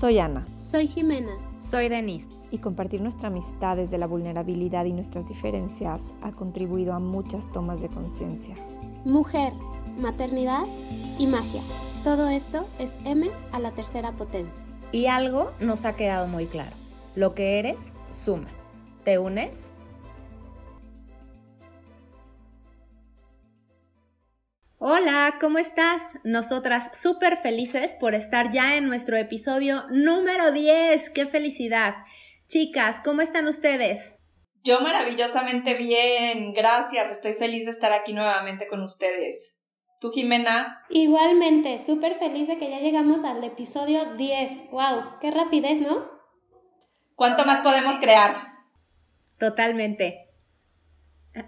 Soy 0.00 0.18
Ana. 0.18 0.46
Soy 0.60 0.86
Jimena. 0.86 1.36
Soy 1.60 1.90
Denise. 1.90 2.30
Y 2.50 2.56
compartir 2.56 3.02
nuestra 3.02 3.28
amistad 3.28 3.76
desde 3.76 3.98
la 3.98 4.06
vulnerabilidad 4.06 4.86
y 4.86 4.94
nuestras 4.94 5.28
diferencias 5.28 6.02
ha 6.22 6.32
contribuido 6.32 6.94
a 6.94 6.98
muchas 6.98 7.44
tomas 7.52 7.82
de 7.82 7.88
conciencia. 7.90 8.54
Mujer, 9.04 9.52
maternidad 9.98 10.62
y 11.18 11.26
magia. 11.26 11.60
Todo 12.02 12.30
esto 12.30 12.66
es 12.78 12.94
M 13.04 13.30
a 13.52 13.60
la 13.60 13.72
tercera 13.72 14.12
potencia. 14.12 14.62
Y 14.90 15.04
algo 15.04 15.50
nos 15.60 15.84
ha 15.84 15.92
quedado 15.92 16.26
muy 16.28 16.46
claro. 16.46 16.74
Lo 17.14 17.34
que 17.34 17.58
eres, 17.58 17.92
suma. 18.08 18.48
¿Te 19.04 19.18
unes? 19.18 19.69
Hola, 24.92 25.36
¿cómo 25.40 25.58
estás? 25.58 26.18
Nosotras 26.24 26.90
súper 27.00 27.36
felices 27.36 27.94
por 27.94 28.16
estar 28.16 28.50
ya 28.50 28.76
en 28.76 28.88
nuestro 28.88 29.16
episodio 29.16 29.84
número 29.90 30.50
10. 30.50 31.10
¡Qué 31.10 31.26
felicidad! 31.26 31.94
Chicas, 32.48 33.00
¿cómo 33.00 33.20
están 33.20 33.46
ustedes? 33.46 34.18
Yo 34.64 34.80
maravillosamente 34.80 35.74
bien, 35.74 36.54
gracias. 36.54 37.12
Estoy 37.12 37.34
feliz 37.34 37.66
de 37.66 37.70
estar 37.70 37.92
aquí 37.92 38.12
nuevamente 38.12 38.66
con 38.66 38.82
ustedes. 38.82 39.54
¿Tú, 40.00 40.10
Jimena? 40.10 40.82
Igualmente, 40.88 41.78
súper 41.78 42.18
feliz 42.18 42.48
de 42.48 42.58
que 42.58 42.68
ya 42.68 42.80
llegamos 42.80 43.22
al 43.22 43.44
episodio 43.44 44.16
10. 44.16 44.72
¡Wow! 44.72 45.20
¡Qué 45.20 45.30
rapidez, 45.30 45.78
¿no? 45.78 46.10
¿Cuánto 47.14 47.44
más 47.44 47.60
podemos 47.60 47.94
crear? 48.00 48.54
Totalmente. 49.38 50.30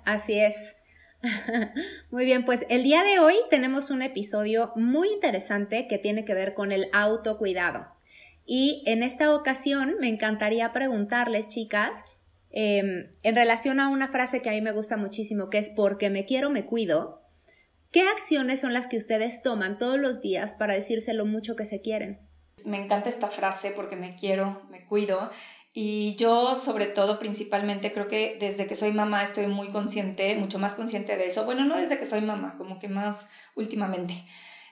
Así 0.05 0.39
es. 0.39 0.77
Muy 2.11 2.25
bien, 2.25 2.45
pues 2.45 2.67
el 2.69 2.83
día 2.83 3.03
de 3.03 3.19
hoy 3.19 3.37
tenemos 3.51 3.91
un 3.91 4.03
episodio 4.03 4.73
muy 4.77 5.09
interesante 5.09 5.87
que 5.87 5.99
tiene 5.99 6.25
que 6.25 6.35
ver 6.35 6.55
con 6.55 6.73
el 6.73 6.89
autocuidado. 6.93 7.87
Y 8.45 8.83
en 8.87 9.03
esta 9.03 9.35
ocasión 9.35 9.97
me 10.01 10.09
encantaría 10.09 10.73
preguntarles, 10.73 11.49
chicas, 11.49 12.03
em, 12.51 13.11
en 13.23 13.37
relación 13.37 13.81
a 13.81 13.89
una 13.89 14.09
frase 14.09 14.43
que 14.43 14.51
a 14.51 14.53
mí 14.53 14.61
me 14.61 14.73
gusta 14.73 14.97
muchísimo, 14.97 15.49
que 15.49 15.59
es 15.59 15.71
porque 15.71 16.11
me 16.11 16.25
quiero, 16.25 16.51
me 16.51 16.65
cuido. 16.65 17.23
¿Qué 17.93 18.03
acciones 18.03 18.61
son 18.61 18.73
las 18.73 18.87
que 18.87 18.97
ustedes 18.97 19.43
toman 19.43 19.79
todos 19.79 20.01
los 20.01 20.21
días 20.23 20.55
para 20.55 20.75
decirse 20.75 21.15
lo 21.15 21.25
mucho 21.25 21.57
que 21.57 21.67
se 21.67 21.81
quieren? 21.81 22.21
Me 22.65 22.83
encanta 22.83 23.09
esta 23.09 23.29
frase 23.29 23.71
porque 23.71 23.97
me 23.97 24.15
quiero, 24.17 24.63
me 24.71 24.85
cuido. 24.87 25.31
Y 25.75 26.17
yo, 26.17 26.55
sobre 26.55 26.87
todo, 26.87 27.19
principalmente, 27.19 27.93
creo 27.93 28.07
que 28.07 28.37
desde 28.39 28.67
que 28.67 28.75
soy 28.75 28.93
mamá 28.93 29.23
estoy 29.23 29.47
muy 29.47 29.69
consciente, 29.69 30.35
mucho 30.37 30.59
más 30.59 30.75
consciente 30.75 31.17
de 31.17 31.27
eso. 31.27 31.45
Bueno, 31.45 31.65
no 31.65 31.77
desde 31.77 31.99
que 31.99 32.05
soy 32.07 32.21
mamá, 32.21 32.57
como 32.59 32.79
que 32.79 32.89
más 32.89 33.27
últimamente. 33.55 34.15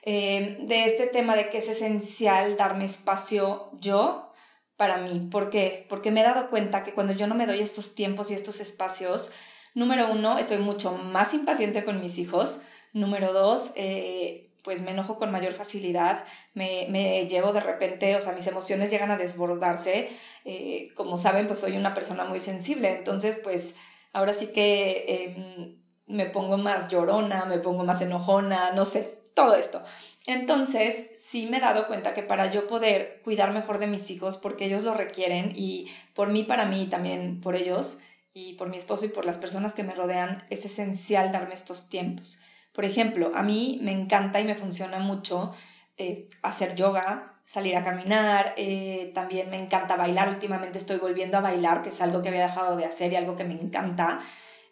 Eh, 0.03 0.59
de 0.63 0.85
este 0.85 1.07
tema 1.07 1.37
de 1.37 1.49
que 1.51 1.59
es 1.59 1.69
esencial 1.69 2.57
darme 2.57 2.85
espacio 2.85 3.71
yo 3.81 4.33
para 4.77 4.99
mí. 4.99 5.29
¿Por 5.31 5.51
qué? 5.51 5.87
Porque 5.89 6.11
me 6.11 6.21
he 6.21 6.25
dado 6.25 6.51
cuenta 6.51 6.83
que 6.83 6.93
cuando 6.93 7.13
yo 7.15 7.27
no 7.27 7.35
me 7.35 7.47
doy 7.47 7.61
estos 7.61 7.95
tiempos 7.95 8.31
y 8.31 8.35
estos 8.35 8.61
espacios, 8.61 9.31
número 9.75 10.11
uno, 10.11 10.39
estoy 10.39 10.59
mucho 10.59 10.93
más 10.93 11.35
impaciente 11.35 11.85
con 11.85 12.01
mis 12.01 12.19
hijos. 12.19 12.61
Número 12.93 13.33
dos, 13.33 13.73
eh, 13.75 14.50
pues 14.63 14.81
me 14.81 14.91
enojo 14.91 15.19
con 15.19 15.31
mayor 15.31 15.53
facilidad, 15.53 16.25
me, 16.55 16.87
me, 16.91 17.27
llevo 17.27 17.53
de 17.53 17.61
repente, 17.61 18.17
o 18.17 18.21
sea, 18.21 18.33
mis 18.33 18.47
emociones 18.47 18.91
llegan 18.91 19.11
a 19.11 19.17
desbordarse. 19.17 20.09
Eh, 20.45 20.93
como 20.95 21.19
saben, 21.19 21.47
pues 21.47 21.61
soy 21.61 21.77
una 21.77 21.95
persona 21.95 22.25
muy 22.25 22.41
sensible, 22.41 22.91
entonces 22.91 23.37
pues 23.37 23.75
ahora 24.13 24.35
sí 24.35 24.49
que 24.49 25.05
em, 25.09 25.77
me 26.07 26.27
pongo 26.27 26.59
más 26.59 26.89
llorona, 26.89 27.45
me 27.45 27.59
pongo 27.59 27.85
más 27.85 28.03
enojona, 28.03 28.73
no 28.73 28.85
sé, 28.85 29.21
todo 29.35 29.55
esto. 29.55 29.83
Entonces, 30.27 31.07
sí 31.19 31.47
me 31.47 31.59
he 31.59 31.61
dado 31.61 31.87
cuenta 31.87 32.15
que 32.15 32.23
para 32.23 32.51
yo 32.51 32.67
poder 32.67 33.21
cuidar 33.25 33.53
mejor 33.53 33.79
de 33.79 33.87
mis 33.87 34.11
hijos, 34.11 34.37
porque 34.37 34.67
ellos 34.67 34.83
lo 34.83 34.95
requieren 34.95 35.53
y 35.55 35.89
por 36.15 36.29
mí, 36.29 36.45
para 36.45 36.67
mí, 36.67 36.87
también 36.89 37.41
por 37.41 37.57
ellos 37.57 37.99
y 38.35 38.55
por 38.55 38.69
mi 38.69 38.77
esposo 38.77 39.07
y 39.07 39.09
por 39.09 39.25
las 39.25 39.39
personas 39.39 39.75
que 39.75 39.83
me 39.83 39.95
rodean, 39.95 40.45
es 40.51 40.65
esencial 40.65 41.33
darme 41.33 41.55
estos 41.55 41.89
tiempos. 41.89 42.39
Por 42.73 42.85
ejemplo, 42.85 43.33
a 43.35 43.43
mí 43.43 43.79
me 43.83 43.93
encanta 43.93 44.41
y 44.41 44.45
me 44.45 44.55
funciona 44.55 44.99
mucho 44.99 45.53
eh, 45.97 46.29
hacer 46.43 46.75
yoga, 46.75 47.41
salir 47.45 47.77
a 47.77 47.83
caminar, 47.83 48.55
eh, 48.57 49.11
también 49.15 49.51
me 49.51 49.59
encanta 49.59 49.97
bailar, 49.97 50.29
últimamente 50.29 50.79
estoy 50.79 50.99
volviendo 50.99 51.37
a 51.37 51.41
bailar, 51.41 51.83
que 51.83 51.89
es 51.89 52.01
algo 52.01 52.23
que 52.23 52.29
había 52.29 52.43
dejado 52.43 52.77
de 52.77 52.85
hacer 52.85 53.13
y 53.13 53.17
algo 53.17 53.35
que 53.37 53.45
me 53.45 53.55
encanta. 53.55 54.21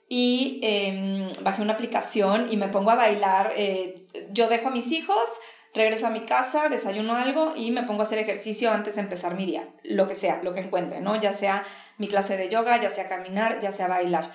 Y 0.08 0.60
em, 0.62 1.28
bajé 1.42 1.60
una 1.60 1.74
aplicación 1.74 2.46
y 2.50 2.56
me 2.56 2.68
pongo 2.68 2.92
a 2.92 2.94
bailar, 2.94 3.52
eh, 3.56 4.06
yo 4.30 4.48
dejo 4.48 4.68
a 4.68 4.70
mis 4.70 4.92
hijos, 4.92 5.28
regreso 5.74 6.06
a 6.06 6.10
mi 6.10 6.24
casa, 6.24 6.68
desayuno 6.68 7.16
algo 7.16 7.52
y 7.56 7.72
me 7.72 7.82
pongo 7.82 8.02
a 8.02 8.06
hacer 8.06 8.20
ejercicio 8.20 8.70
antes 8.70 8.94
de 8.94 9.02
empezar 9.02 9.34
mi 9.34 9.44
día, 9.44 9.68
lo 9.82 10.06
que 10.06 10.14
sea, 10.14 10.40
lo 10.42 10.54
que 10.54 10.60
encuentre, 10.60 11.00
¿no? 11.00 11.20
Ya 11.20 11.32
sea 11.32 11.64
mi 11.98 12.08
clase 12.08 12.36
de 12.36 12.48
yoga, 12.48 12.80
ya 12.80 12.90
sea 12.90 13.08
caminar, 13.08 13.58
ya 13.60 13.72
sea 13.72 13.88
bailar 13.88 14.30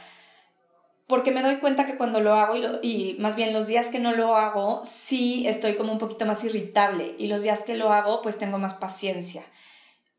porque 1.07 1.31
me 1.31 1.41
doy 1.41 1.57
cuenta 1.57 1.85
que 1.85 1.97
cuando 1.97 2.21
lo 2.21 2.33
hago 2.33 2.55
y, 2.55 2.65
y, 2.81 3.17
más 3.19 3.35
bien 3.35 3.53
los 3.53 3.67
días 3.67 3.89
que 3.89 3.99
no 3.99 4.13
lo 4.13 4.35
hago, 4.35 4.81
sí 4.85 5.47
estoy 5.47 5.75
como 5.75 5.91
un 5.91 5.97
poquito 5.97 6.25
más 6.25 6.43
irritable 6.43 7.15
y 7.17 7.27
los 7.27 7.43
días 7.43 7.61
que 7.61 7.75
lo 7.75 7.91
hago 7.91 8.21
pues 8.21 8.37
tengo 8.37 8.57
más 8.57 8.73
paciencia. 8.73 9.43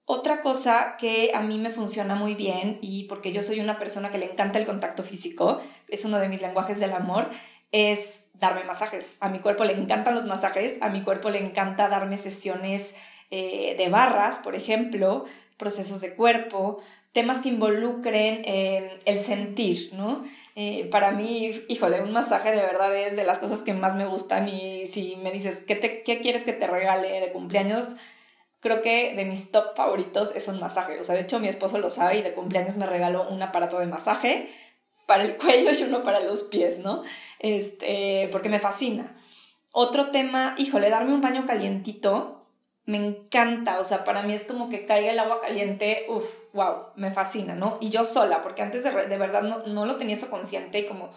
Otra 0.07 0.43
cosa 0.43 0.97
que 0.99 1.31
a 1.35 1.41
mí 1.41 1.59
me 1.59 1.71
funciona 1.71 2.15
muy 2.15 2.35
bien 2.35 2.79
y 2.83 3.05
porque 3.05 3.33
yo 3.33 3.43
soy 3.43 3.61
una 3.61 3.79
persona 3.79 4.11
que 4.11 4.19
le 4.19 4.31
encanta 4.31 4.59
el 4.59 4.67
contacto 4.67 5.03
físico, 5.03 5.63
es 5.89 6.05
uno 6.05 6.19
de 6.19 6.29
mis 6.29 6.43
lenguajes 6.43 6.79
del 6.79 6.93
amor, 6.93 7.31
es 7.73 8.21
darme 8.35 8.65
masajes. 8.65 9.17
A 9.21 9.31
mi 9.31 9.39
cuerpo 9.39 9.65
le 9.65 9.73
encantan 9.73 10.15
los 10.15 10.25
masajes, 10.25 10.77
a 10.83 10.91
mi 10.91 11.03
cuerpo 11.03 11.31
le 11.31 11.39
encanta 11.39 11.89
darme 11.89 12.19
sesiones 12.19 12.95
eh, 13.31 13.77
de 13.79 13.89
barras, 13.89 14.41
por 14.41 14.55
ejemplo, 14.55 15.25
procesos 15.57 16.03
de 16.03 16.15
cuerpo, 16.15 16.83
temas 17.15 17.39
que 17.39 17.49
involucren 17.49 18.43
eh, 18.45 18.99
el 19.05 19.21
sentir, 19.21 19.91
¿no? 19.95 20.25
Eh, 20.57 20.89
para 20.91 21.13
mí, 21.13 21.53
híjole, 21.69 22.03
un 22.03 22.13
masaje 22.13 22.51
de 22.51 22.61
verdad 22.61 22.95
es 22.95 23.17
de 23.17 23.25
las 23.25 23.39
cosas 23.39 23.63
que 23.63 23.73
más 23.73 23.95
me 23.95 24.05
gustan 24.05 24.49
y 24.49 24.89
si 24.89 25.15
me 25.17 25.31
dices, 25.31 25.63
¿qué, 25.65 25.77
te, 25.77 26.03
qué 26.03 26.21
quieres 26.21 26.43
que 26.43 26.53
te 26.53 26.67
regale 26.67 27.21
de 27.21 27.33
cumpleaños? 27.33 27.91
Creo 28.59 28.83
que 28.83 29.15
de 29.15 29.25
mis 29.25 29.53
top 29.53 29.77
favoritos 29.77 30.33
es 30.35 30.49
un 30.49 30.59
masaje. 30.59 30.99
O 30.99 31.05
sea, 31.05 31.15
de 31.15 31.21
hecho 31.21 31.39
mi 31.39 31.47
esposo 31.47 31.79
lo 31.79 31.89
sabe 31.89 32.19
y 32.19 32.23
de 32.23 32.35
cumpleaños 32.35 32.77
me 32.77 32.87
regaló 32.87 33.29
un 33.29 33.41
aparato 33.43 33.79
de 33.79 33.87
masaje 33.87 34.49
para 35.07 35.23
el 35.23 35.37
cuello 35.39 35.71
y 35.71 35.85
uno 35.85 36.03
para 36.03 36.19
los 36.19 36.43
pies, 36.43 36.81
¿no? 36.81 37.05
Este, 37.39 38.29
porque 38.33 38.49
me 38.49 38.59
fascina. 38.59 39.17
Otro 39.71 40.11
tema, 40.11 40.57
híjole, 40.59 40.91
darme 40.91 41.15
un 41.15 41.21
baño 41.21 41.47
calientito 41.47 42.44
me 42.87 42.99
encanta, 42.99 43.81
o 43.81 43.85
sea, 43.85 44.05
para 44.05 44.23
mí 44.23 44.35
es 44.35 44.45
como 44.45 44.69
que 44.69 44.85
caiga 44.85 45.11
el 45.11 45.19
agua 45.19 45.41
caliente, 45.41 46.05
uff, 46.09 46.27
wow, 46.53 46.89
me 46.97 47.11
fascina, 47.11 47.55
¿no? 47.55 47.79
Y 47.81 47.89
yo 47.89 48.05
sola, 48.05 48.43
porque 48.43 48.63
antes 48.63 48.85
de, 48.85 48.91
de 48.91 49.19
verdad 49.19 49.43
no, 49.43 49.67
no, 49.67 49.87
lo 49.87 49.97
tenía 49.97 50.15
eso 50.15 50.29
consciente 50.29 50.81
y 50.81 50.87
como, 50.87 51.11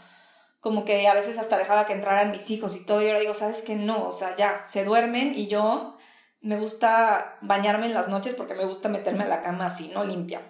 como 0.61 0.85
que 0.85 1.07
a 1.07 1.13
veces 1.13 1.37
hasta 1.37 1.57
dejaba 1.57 1.85
que 1.85 1.93
entraran 1.93 2.31
mis 2.31 2.49
hijos 2.51 2.75
y 2.77 2.85
todo, 2.85 3.01
y 3.01 3.07
ahora 3.07 3.19
digo, 3.19 3.33
¿sabes 3.33 3.61
qué? 3.63 3.75
No, 3.75 4.07
o 4.07 4.11
sea, 4.13 4.35
ya, 4.35 4.63
se 4.67 4.85
duermen 4.85 5.33
y 5.35 5.47
yo 5.47 5.97
me 6.39 6.57
gusta 6.57 7.37
bañarme 7.41 7.87
en 7.87 7.93
las 7.93 8.07
noches 8.07 8.33
porque 8.33 8.53
me 8.53 8.65
gusta 8.65 8.87
meterme 8.87 9.23
en 9.23 9.29
la 9.29 9.41
cama 9.41 9.65
así, 9.65 9.89
¿no? 9.89 10.05
Limpia. 10.05 10.41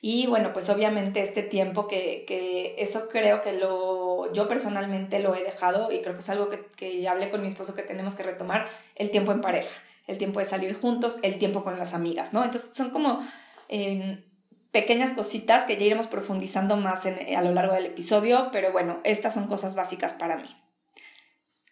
Y 0.00 0.26
bueno, 0.28 0.52
pues 0.52 0.70
obviamente 0.70 1.20
este 1.22 1.42
tiempo 1.42 1.88
que, 1.88 2.24
que 2.26 2.76
eso 2.78 3.08
creo 3.08 3.42
que 3.42 3.52
lo, 3.52 4.32
yo 4.32 4.48
personalmente 4.48 5.18
lo 5.18 5.34
he 5.34 5.42
dejado 5.42 5.90
y 5.90 6.00
creo 6.00 6.14
que 6.14 6.20
es 6.20 6.30
algo 6.30 6.48
que, 6.48 6.66
que 6.76 7.06
hablé 7.08 7.30
con 7.30 7.42
mi 7.42 7.48
esposo 7.48 7.74
que 7.74 7.82
tenemos 7.82 8.14
que 8.14 8.22
retomar, 8.22 8.68
el 8.94 9.10
tiempo 9.10 9.32
en 9.32 9.40
pareja 9.40 9.70
el 10.08 10.18
tiempo 10.18 10.40
de 10.40 10.46
salir 10.46 10.74
juntos, 10.74 11.20
el 11.22 11.38
tiempo 11.38 11.62
con 11.62 11.78
las 11.78 11.94
amigas, 11.94 12.32
¿no? 12.32 12.42
Entonces 12.42 12.70
son 12.72 12.90
como 12.90 13.20
em, 13.68 14.24
pequeñas 14.72 15.12
cositas 15.12 15.64
que 15.64 15.76
ya 15.76 15.84
iremos 15.84 16.08
profundizando 16.08 16.76
más 16.76 17.06
a 17.06 17.42
lo 17.42 17.52
largo 17.52 17.74
del 17.74 17.86
episodio, 17.86 18.48
pero 18.50 18.72
bueno, 18.72 18.98
estas 19.04 19.34
son 19.34 19.46
cosas 19.46 19.76
básicas 19.76 20.14
para 20.14 20.36
mí. 20.36 20.48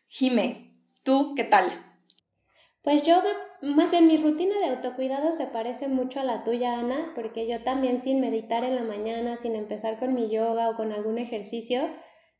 Jime, 0.07 0.75
¿tú 1.03 1.35
qué 1.35 1.45
tal? 1.45 1.67
Pues 2.83 3.03
yo, 3.03 3.21
más 3.62 3.91
bien 3.91 4.06
mi 4.06 4.17
rutina 4.17 4.56
de 4.59 4.67
autocuidado 4.67 5.32
se 5.32 5.47
parece 5.47 5.89
mucho 5.89 6.21
a 6.21 6.25
la 6.25 6.44
tuya, 6.44 6.79
Ana, 6.79 7.12
porque 7.17 7.49
yo 7.49 7.62
también 7.65 8.00
sin 8.00 8.21
meditar 8.21 8.62
en 8.62 8.77
la 8.77 8.82
mañana, 8.82 9.37
sin 9.37 9.56
empezar 9.56 9.99
con 9.99 10.15
mi 10.15 10.31
yoga 10.31 10.71
o 10.71 10.77
con 10.77 10.93
algún 10.93 11.19
ejercicio, 11.19 11.89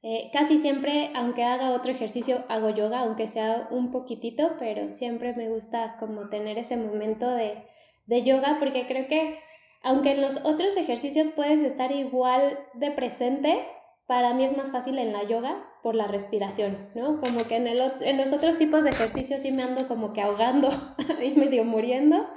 eh, 0.09 0.31
casi 0.33 0.59
siempre, 0.59 1.11
aunque 1.17 1.43
haga 1.43 1.73
otro 1.73 1.91
ejercicio, 1.91 2.45
hago 2.49 2.71
yoga, 2.71 3.01
aunque 3.01 3.27
sea 3.27 3.67
un 3.73 3.91
poquitito, 3.91 4.55
pero 4.57 4.93
siempre 4.93 5.33
me 5.33 5.49
gusta 5.49 5.97
como 5.99 6.29
tener 6.29 6.59
ese 6.59 6.77
momento 6.77 7.29
de, 7.29 7.65
de 8.07 8.23
yoga 8.23 8.59
porque 8.61 8.87
creo 8.87 9.09
que 9.09 9.41
aunque 9.83 10.13
en 10.13 10.21
los 10.21 10.45
otros 10.45 10.77
ejercicios 10.77 11.27
puedes 11.35 11.61
estar 11.61 11.91
igual 11.91 12.57
de 12.75 12.93
presente, 12.93 13.67
para 14.07 14.33
mí 14.33 14.45
es 14.45 14.57
más 14.57 14.71
fácil 14.71 14.97
en 14.99 15.13
la 15.13 15.25
yoga 15.25 15.67
por 15.83 15.97
la 15.97 16.07
respiración, 16.07 16.89
¿no? 16.95 17.19
Como 17.19 17.43
que 17.49 17.57
en, 17.57 17.67
el, 17.67 17.81
en 18.03 18.17
los 18.17 18.33
otros 18.33 18.59
tipos 18.59 18.85
de 18.85 18.91
ejercicios 18.91 19.41
sí 19.41 19.51
me 19.51 19.65
ando 19.65 19.89
como 19.89 20.13
que 20.13 20.23
ahogando 20.23 20.69
y 21.21 21.33
medio 21.33 21.65
muriendo. 21.65 22.29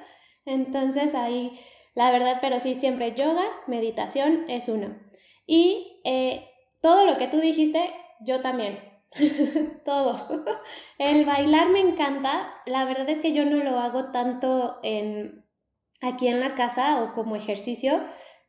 Entonces 0.44 1.14
ahí, 1.14 1.60
la 1.94 2.12
verdad, 2.12 2.40
pero 2.42 2.60
sí, 2.60 2.74
siempre 2.74 3.14
yoga, 3.14 3.46
meditación 3.68 4.50
es 4.50 4.70
uno. 4.70 4.98
Y 5.46 6.02
eh, 6.04 6.49
todo 6.82 7.06
lo 7.06 7.18
que 7.18 7.28
tú 7.28 7.40
dijiste, 7.40 7.94
yo 8.20 8.42
también. 8.42 8.80
todo. 9.86 10.16
El 10.98 11.26
bailar 11.26 11.70
me 11.70 11.80
encanta. 11.80 12.54
La 12.66 12.86
verdad 12.86 13.10
es 13.10 13.20
que 13.20 13.34
yo 13.34 13.46
no 13.46 13.64
lo 13.64 13.80
hago 13.80 14.12
tanto 14.12 14.80
en, 14.84 15.46
aquí 16.02 16.28
en 16.28 16.40
la 16.40 16.56
casa 16.56 17.04
o 17.04 17.14
como 17.14 17.36
ejercicio, 17.36 18.02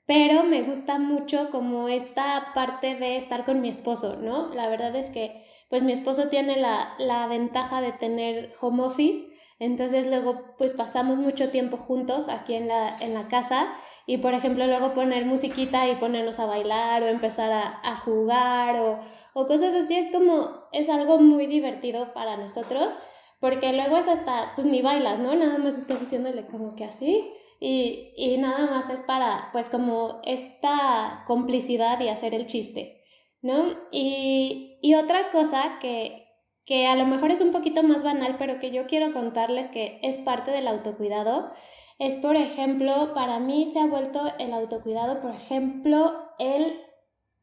pero 0.06 0.44
me 0.44 0.62
gusta 0.62 0.99
mucho 0.99 1.50
como 1.50 1.88
esta 1.88 2.53
parte 2.55 2.97
de 2.97 3.17
estar 3.17 3.44
con 3.44 3.61
mi 3.61 3.69
esposo, 3.69 4.17
¿no? 4.17 4.53
La 4.55 4.69
verdad 4.69 4.94
es 4.97 5.11
que 5.11 5.44
pues 5.69 5.85
mi 5.85 5.93
esposo 5.93 6.29
tiene 6.29 6.56
la, 6.56 6.94
la 6.99 7.29
ventaja 7.29 7.81
de 7.81 7.93
tener 7.93 8.53
home 8.61 8.82
office, 8.82 9.21
entonces 9.61 10.06
luego 10.06 10.56
pues 10.59 10.73
pasamos 10.73 11.19
mucho 11.19 11.50
tiempo 11.50 11.77
juntos 11.77 12.29
aquí 12.29 12.55
en 12.55 12.67
la, 12.67 12.99
en 12.99 13.15
la 13.15 13.29
casa 13.29 13.73
y 14.11 14.19
por 14.19 14.35
ejemplo 14.35 14.67
luego 14.67 14.93
poner 14.93 15.25
musiquita 15.25 15.89
y 15.89 15.95
ponernos 15.95 16.41
a 16.41 16.47
bailar 16.47 17.05
o 17.05 17.07
empezar 17.07 17.53
a, 17.53 17.81
a 17.85 17.97
jugar 17.97 18.81
o, 18.81 18.99
o 19.35 19.47
cosas 19.47 19.73
así 19.73 19.97
es 19.97 20.11
como, 20.11 20.65
es 20.73 20.89
algo 20.89 21.19
muy 21.19 21.47
divertido 21.47 22.12
para 22.12 22.37
nosotros 22.37 22.93
porque 23.39 23.73
luego 23.73 23.99
es 23.99 24.09
hasta, 24.09 24.51
pues 24.57 24.67
ni 24.67 24.83
bailas, 24.83 25.21
¿no? 25.21 25.33
Nada 25.37 25.59
más 25.59 25.79
estás 25.79 26.03
haciéndole 26.03 26.45
como 26.49 26.75
que 26.75 26.87
así 26.87 27.25
y, 27.61 28.12
y 28.17 28.37
nada 28.39 28.67
más 28.67 28.91
es 28.91 29.01
para, 29.01 29.51
pues 29.53 29.71
como 29.71 30.21
esta 30.25 31.23
complicidad 31.29 32.01
y 32.01 32.09
hacer 32.09 32.35
el 32.35 32.47
chiste, 32.47 33.05
¿no? 33.43 33.77
Y, 33.93 34.77
y 34.83 34.97
otra 34.97 35.31
cosa 35.31 35.79
que, 35.81 36.27
que 36.65 36.89
a 36.89 36.97
lo 36.97 37.06
mejor 37.06 37.31
es 37.31 37.41
un 37.41 37.53
poquito 37.53 37.85
más 37.85 38.03
banal, 38.03 38.35
pero 38.41 38.59
que 38.59 38.73
yo 38.73 38.89
quiero 38.89 39.13
contarles 39.13 39.69
que 39.69 40.01
es 40.03 40.19
parte 40.19 40.51
del 40.51 40.67
autocuidado, 40.67 41.53
es 42.00 42.17
por 42.17 42.35
ejemplo, 42.35 43.14
para 43.14 43.38
mí 43.38 43.70
se 43.73 43.79
ha 43.79 43.87
vuelto 43.87 44.32
el 44.41 44.52
autocuidado, 44.52 45.20
por 45.20 45.32
ejemplo, 45.32 46.12
el 46.41 46.81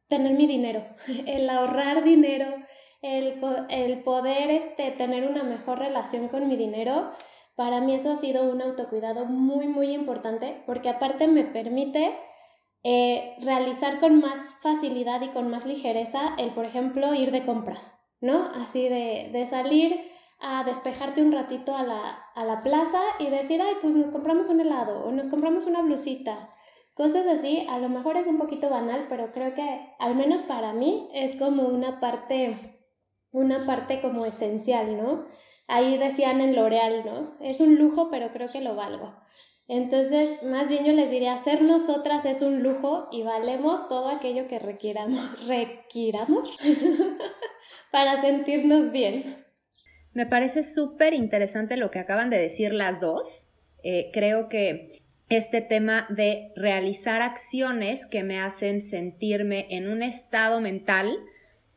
tener 0.09 0.33
mi 0.33 0.47
dinero, 0.47 0.83
el 1.25 1.49
ahorrar 1.49 2.03
dinero, 2.03 2.47
el, 3.01 3.41
el 3.69 4.03
poder 4.03 4.51
este, 4.51 4.91
tener 4.91 5.25
una 5.25 5.43
mejor 5.43 5.79
relación 5.79 6.27
con 6.27 6.49
mi 6.49 6.57
dinero 6.57 7.11
para 7.57 7.81
mí 7.81 7.95
eso 7.95 8.11
ha 8.11 8.15
sido 8.15 8.43
un 8.43 8.61
autocuidado 8.61 9.25
muy, 9.25 9.67
muy 9.67 9.91
importante 9.91 10.61
porque 10.67 10.89
aparte 10.89 11.27
me 11.27 11.43
permite 11.43 12.15
eh, 12.83 13.35
realizar 13.41 13.99
con 13.99 14.19
más 14.19 14.55
facilidad 14.61 15.21
y 15.23 15.29
con 15.29 15.49
más 15.49 15.65
ligereza 15.65 16.35
el, 16.37 16.51
por 16.51 16.65
ejemplo, 16.65 17.15
ir 17.15 17.31
de 17.31 17.43
compras, 17.43 17.95
¿no? 18.21 18.51
Así 18.53 18.87
de, 18.87 19.31
de 19.33 19.47
salir 19.47 19.99
a 20.39 20.63
despejarte 20.63 21.21
un 21.21 21.31
ratito 21.31 21.75
a 21.75 21.83
la, 21.83 22.25
a 22.35 22.45
la 22.45 22.63
plaza 22.63 23.01
y 23.19 23.29
decir, 23.29 23.61
ay, 23.61 23.75
pues 23.81 23.95
nos 23.95 24.09
compramos 24.09 24.49
un 24.49 24.59
helado 24.59 25.05
o 25.05 25.11
nos 25.11 25.27
compramos 25.27 25.65
una 25.65 25.81
blusita. 25.81 26.49
Cosas 26.93 27.27
así, 27.27 27.65
a 27.69 27.79
lo 27.79 27.89
mejor 27.89 28.17
es 28.17 28.27
un 28.27 28.37
poquito 28.37 28.69
banal, 28.69 29.05
pero 29.09 29.31
creo 29.31 29.53
que 29.53 29.93
al 29.99 30.15
menos 30.15 30.41
para 30.43 30.73
mí 30.73 31.09
es 31.13 31.35
como 31.35 31.63
una 31.67 31.99
parte, 31.99 32.79
una 33.31 33.65
parte 33.65 34.01
como 34.01 34.25
esencial, 34.25 34.97
¿no? 34.97 35.25
ahí 35.67 35.97
decían 35.97 36.41
en 36.41 36.55
L'Oreal, 36.55 37.03
¿no? 37.05 37.37
Es 37.41 37.59
un 37.59 37.75
lujo, 37.75 38.09
pero 38.09 38.31
creo 38.31 38.51
que 38.51 38.61
lo 38.61 38.75
valgo. 38.75 39.13
Entonces, 39.67 40.41
más 40.43 40.69
bien 40.69 40.85
yo 40.85 40.93
les 40.93 41.11
diría, 41.11 41.37
ser 41.37 41.61
nosotras 41.61 42.25
es 42.25 42.41
un 42.41 42.63
lujo 42.63 43.09
y 43.11 43.23
valemos 43.23 43.89
todo 43.89 44.07
aquello 44.07 44.47
que 44.47 44.59
requiramos, 44.59 45.45
requiramos 45.47 46.49
para 47.91 48.21
sentirnos 48.21 48.91
bien. 48.91 49.45
Me 50.17 50.25
parece 50.25 50.63
súper 50.63 51.13
interesante 51.13 51.77
lo 51.77 51.91
que 51.91 51.99
acaban 51.99 52.31
de 52.31 52.39
decir 52.39 52.73
las 52.73 52.99
dos. 52.99 53.49
Eh, 53.83 54.09
creo 54.11 54.49
que 54.49 54.89
este 55.29 55.61
tema 55.61 56.07
de 56.09 56.53
realizar 56.55 57.21
acciones 57.21 58.07
que 58.07 58.23
me 58.23 58.39
hacen 58.39 58.81
sentirme 58.81 59.67
en 59.69 59.87
un 59.87 60.01
estado 60.01 60.59
mental 60.59 61.15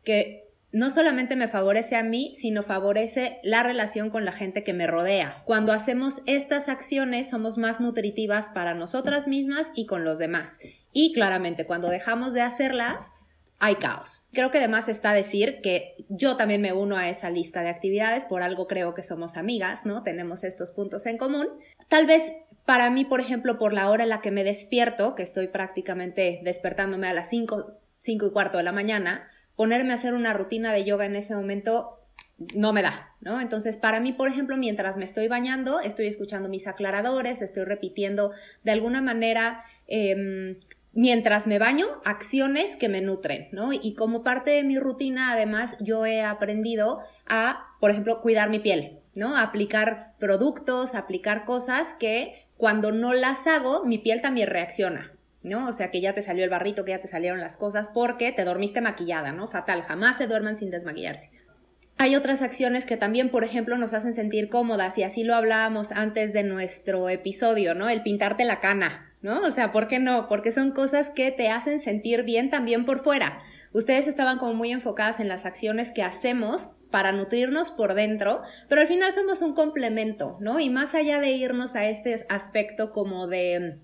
que 0.04 0.48
no 0.72 0.88
solamente 0.88 1.36
me 1.36 1.48
favorece 1.48 1.96
a 1.96 2.02
mí, 2.02 2.32
sino 2.34 2.62
favorece 2.62 3.40
la 3.42 3.62
relación 3.62 4.08
con 4.08 4.24
la 4.24 4.32
gente 4.32 4.64
que 4.64 4.72
me 4.72 4.86
rodea. 4.86 5.42
Cuando 5.44 5.74
hacemos 5.74 6.22
estas 6.24 6.70
acciones 6.70 7.28
somos 7.28 7.58
más 7.58 7.78
nutritivas 7.78 8.48
para 8.48 8.72
nosotras 8.72 9.28
mismas 9.28 9.70
y 9.74 9.84
con 9.84 10.02
los 10.02 10.18
demás. 10.18 10.56
Y 10.94 11.12
claramente 11.12 11.66
cuando 11.66 11.90
dejamos 11.90 12.32
de 12.32 12.40
hacerlas, 12.40 13.12
hay 13.60 13.76
caos. 13.76 14.26
Creo 14.32 14.50
que 14.50 14.58
además 14.58 14.88
está 14.88 15.12
decir 15.12 15.60
que 15.62 15.94
yo 16.08 16.36
también 16.36 16.62
me 16.62 16.72
uno 16.72 16.96
a 16.96 17.10
esa 17.10 17.28
lista 17.28 17.60
de 17.62 17.68
actividades, 17.68 18.24
por 18.24 18.42
algo 18.42 18.66
creo 18.66 18.94
que 18.94 19.02
somos 19.02 19.36
amigas, 19.36 19.84
¿no? 19.84 20.02
Tenemos 20.02 20.44
estos 20.44 20.70
puntos 20.70 21.04
en 21.04 21.18
común. 21.18 21.46
Tal 21.88 22.06
vez 22.06 22.32
para 22.64 22.90
mí, 22.90 23.04
por 23.04 23.20
ejemplo, 23.20 23.58
por 23.58 23.74
la 23.74 23.90
hora 23.90 24.04
en 24.04 24.08
la 24.08 24.22
que 24.22 24.30
me 24.30 24.44
despierto, 24.44 25.14
que 25.14 25.22
estoy 25.22 25.48
prácticamente 25.48 26.40
despertándome 26.42 27.06
a 27.06 27.12
las 27.12 27.28
5, 27.28 27.78
5 27.98 28.26
y 28.26 28.32
cuarto 28.32 28.56
de 28.56 28.64
la 28.64 28.72
mañana, 28.72 29.28
ponerme 29.56 29.90
a 29.90 29.94
hacer 29.94 30.14
una 30.14 30.32
rutina 30.32 30.72
de 30.72 30.84
yoga 30.84 31.04
en 31.04 31.16
ese 31.16 31.34
momento 31.34 31.98
no 32.54 32.72
me 32.72 32.80
da, 32.80 33.14
¿no? 33.20 33.40
Entonces, 33.40 33.76
para 33.76 34.00
mí, 34.00 34.12
por 34.12 34.28
ejemplo, 34.28 34.56
mientras 34.56 34.96
me 34.96 35.04
estoy 35.04 35.28
bañando, 35.28 35.80
estoy 35.80 36.06
escuchando 36.06 36.48
mis 36.48 36.66
aclaradores, 36.66 37.42
estoy 37.42 37.64
repitiendo 37.64 38.32
de 38.64 38.70
alguna 38.70 39.02
manera, 39.02 39.62
em, 39.86 40.58
mientras 40.92 41.46
me 41.46 41.58
baño, 41.58 41.86
acciones 42.04 42.76
que 42.76 42.88
me 42.88 43.00
nutren, 43.00 43.48
¿no? 43.52 43.72
Y 43.72 43.94
como 43.94 44.22
parte 44.22 44.50
de 44.50 44.64
mi 44.64 44.78
rutina, 44.78 45.32
además, 45.32 45.76
yo 45.80 46.06
he 46.06 46.22
aprendido 46.22 47.00
a, 47.26 47.76
por 47.80 47.90
ejemplo, 47.90 48.20
cuidar 48.20 48.50
mi 48.50 48.58
piel, 48.58 49.00
¿no? 49.14 49.36
aplicar 49.36 50.14
productos, 50.18 50.94
aplicar 50.94 51.44
cosas 51.44 51.94
que 51.94 52.46
cuando 52.56 52.92
no 52.92 53.12
las 53.14 53.46
hago, 53.46 53.84
mi 53.84 53.98
piel 53.98 54.20
también 54.20 54.48
reacciona, 54.48 55.12
¿no? 55.42 55.68
O 55.68 55.72
sea, 55.72 55.90
que 55.90 56.00
ya 56.00 56.12
te 56.12 56.22
salió 56.22 56.44
el 56.44 56.50
barrito, 56.50 56.84
que 56.84 56.92
ya 56.92 57.00
te 57.00 57.08
salieron 57.08 57.40
las 57.40 57.56
cosas 57.56 57.88
porque 57.88 58.32
te 58.32 58.44
dormiste 58.44 58.80
maquillada, 58.80 59.32
¿no? 59.32 59.46
Fatal, 59.46 59.82
jamás 59.82 60.18
se 60.18 60.26
duerman 60.26 60.56
sin 60.56 60.70
desmaquillarse. 60.70 61.30
Hay 61.96 62.16
otras 62.16 62.42
acciones 62.42 62.86
que 62.86 62.96
también, 62.96 63.30
por 63.30 63.44
ejemplo, 63.44 63.76
nos 63.76 63.94
hacen 63.94 64.12
sentir 64.12 64.48
cómodas 64.48 64.96
y 64.98 65.02
así 65.02 65.22
lo 65.22 65.34
hablábamos 65.34 65.92
antes 65.92 66.32
de 66.32 66.44
nuestro 66.44 67.08
episodio, 67.08 67.74
¿no? 67.74 67.88
El 67.88 68.02
pintarte 68.02 68.44
la 68.44 68.60
cana, 68.60 69.09
¿no? 69.22 69.40
O 69.42 69.50
sea, 69.50 69.70
¿por 69.70 69.88
qué 69.88 69.98
no? 69.98 70.26
Porque 70.28 70.52
son 70.52 70.72
cosas 70.72 71.10
que 71.10 71.30
te 71.30 71.48
hacen 71.48 71.80
sentir 71.80 72.22
bien 72.22 72.50
también 72.50 72.84
por 72.84 73.00
fuera. 73.00 73.40
Ustedes 73.72 74.08
estaban 74.08 74.38
como 74.38 74.54
muy 74.54 74.72
enfocadas 74.72 75.20
en 75.20 75.28
las 75.28 75.46
acciones 75.46 75.92
que 75.92 76.02
hacemos 76.02 76.76
para 76.90 77.12
nutrirnos 77.12 77.70
por 77.70 77.94
dentro, 77.94 78.42
pero 78.68 78.80
al 78.80 78.88
final 78.88 79.12
somos 79.12 79.42
un 79.42 79.54
complemento, 79.54 80.36
¿no? 80.40 80.58
Y 80.58 80.70
más 80.70 80.94
allá 80.94 81.20
de 81.20 81.30
irnos 81.30 81.76
a 81.76 81.88
este 81.88 82.26
aspecto 82.28 82.90
como 82.92 83.28
de 83.28 83.78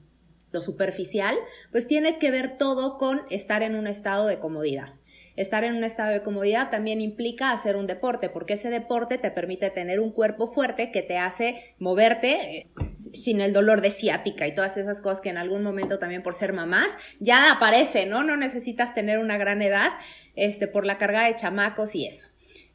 lo 0.53 0.63
superficial, 0.63 1.37
pues 1.71 1.87
tiene 1.87 2.19
que 2.19 2.31
ver 2.31 2.57
todo 2.57 2.99
con 2.99 3.23
estar 3.31 3.63
en 3.63 3.77
un 3.77 3.87
estado 3.87 4.27
de 4.27 4.39
comodidad. 4.39 4.95
Estar 5.37 5.65
en 5.65 5.77
un 5.77 5.85
estado 5.85 6.13
de 6.13 6.23
comodidad 6.23 6.71
también 6.71 7.01
implica 7.01 7.53
hacer 7.53 7.77
un 7.77 7.87
deporte, 7.87 8.31
porque 8.31 8.55
ese 8.55 8.71
deporte 8.71 9.19
te 9.19 9.31
permite 9.31 9.71
tener 9.71 10.01
un 10.01 10.11
cuerpo 10.11 10.47
fuerte 10.47 10.91
que 10.91 11.03
te 11.03 11.19
hace 11.19 11.75
moverte 11.79 12.59
eh, 12.59 12.67
sin 12.95 13.41
el 13.41 13.53
dolor 13.53 13.83
de 13.83 13.91
ciática 13.91 14.47
y 14.47 14.55
todas 14.55 14.77
esas 14.77 15.01
cosas 15.03 15.21
que 15.21 15.29
en 15.29 15.39
algún 15.39 15.63
momento 15.63 15.99
también 15.99 16.23
por 16.23 16.35
ser 16.35 16.53
mamás 16.53 16.97
ya 17.21 17.53
aparece, 17.53 18.07
¿no? 18.07 18.23
No 18.25 18.37
necesitas 18.37 18.95
tener 18.95 19.19
una 19.19 19.37
gran 19.37 19.61
edad 19.61 19.91
este, 20.35 20.67
por 20.69 20.87
la 20.87 20.97
carga 20.99 21.27
de 21.27 21.35
chamacos 21.35 21.95
y 21.95 22.07
eso. 22.07 22.29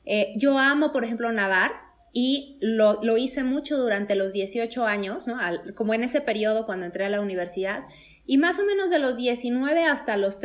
Eh, 0.05 0.33
yo 0.35 0.57
amo, 0.57 0.91
por 0.91 1.03
ejemplo, 1.03 1.31
nadar, 1.31 1.71
y 2.13 2.57
lo, 2.61 3.01
lo, 3.01 3.17
hice 3.17 3.43
mucho 3.43 3.77
durante 3.77 4.15
los 4.15 4.33
18 4.33 4.85
años, 4.85 5.27
¿no? 5.27 5.37
como 5.75 5.93
en 5.93 6.03
ese 6.03 6.19
periodo 6.19 6.65
cuando 6.65 6.85
entré 6.85 7.05
a 7.05 7.09
la 7.09 7.21
universidad, 7.21 7.85
y 8.25 8.37
más 8.37 8.59
o 8.59 8.65
menos 8.65 8.89
de 8.89 8.99
los 8.99 9.15
19 9.15 9.85
hasta 9.85 10.17
los 10.17 10.39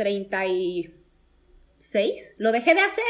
36 1.77 2.35
lo 2.37 2.51
dejé 2.51 2.75
de 2.75 2.81
hacer. 2.81 3.03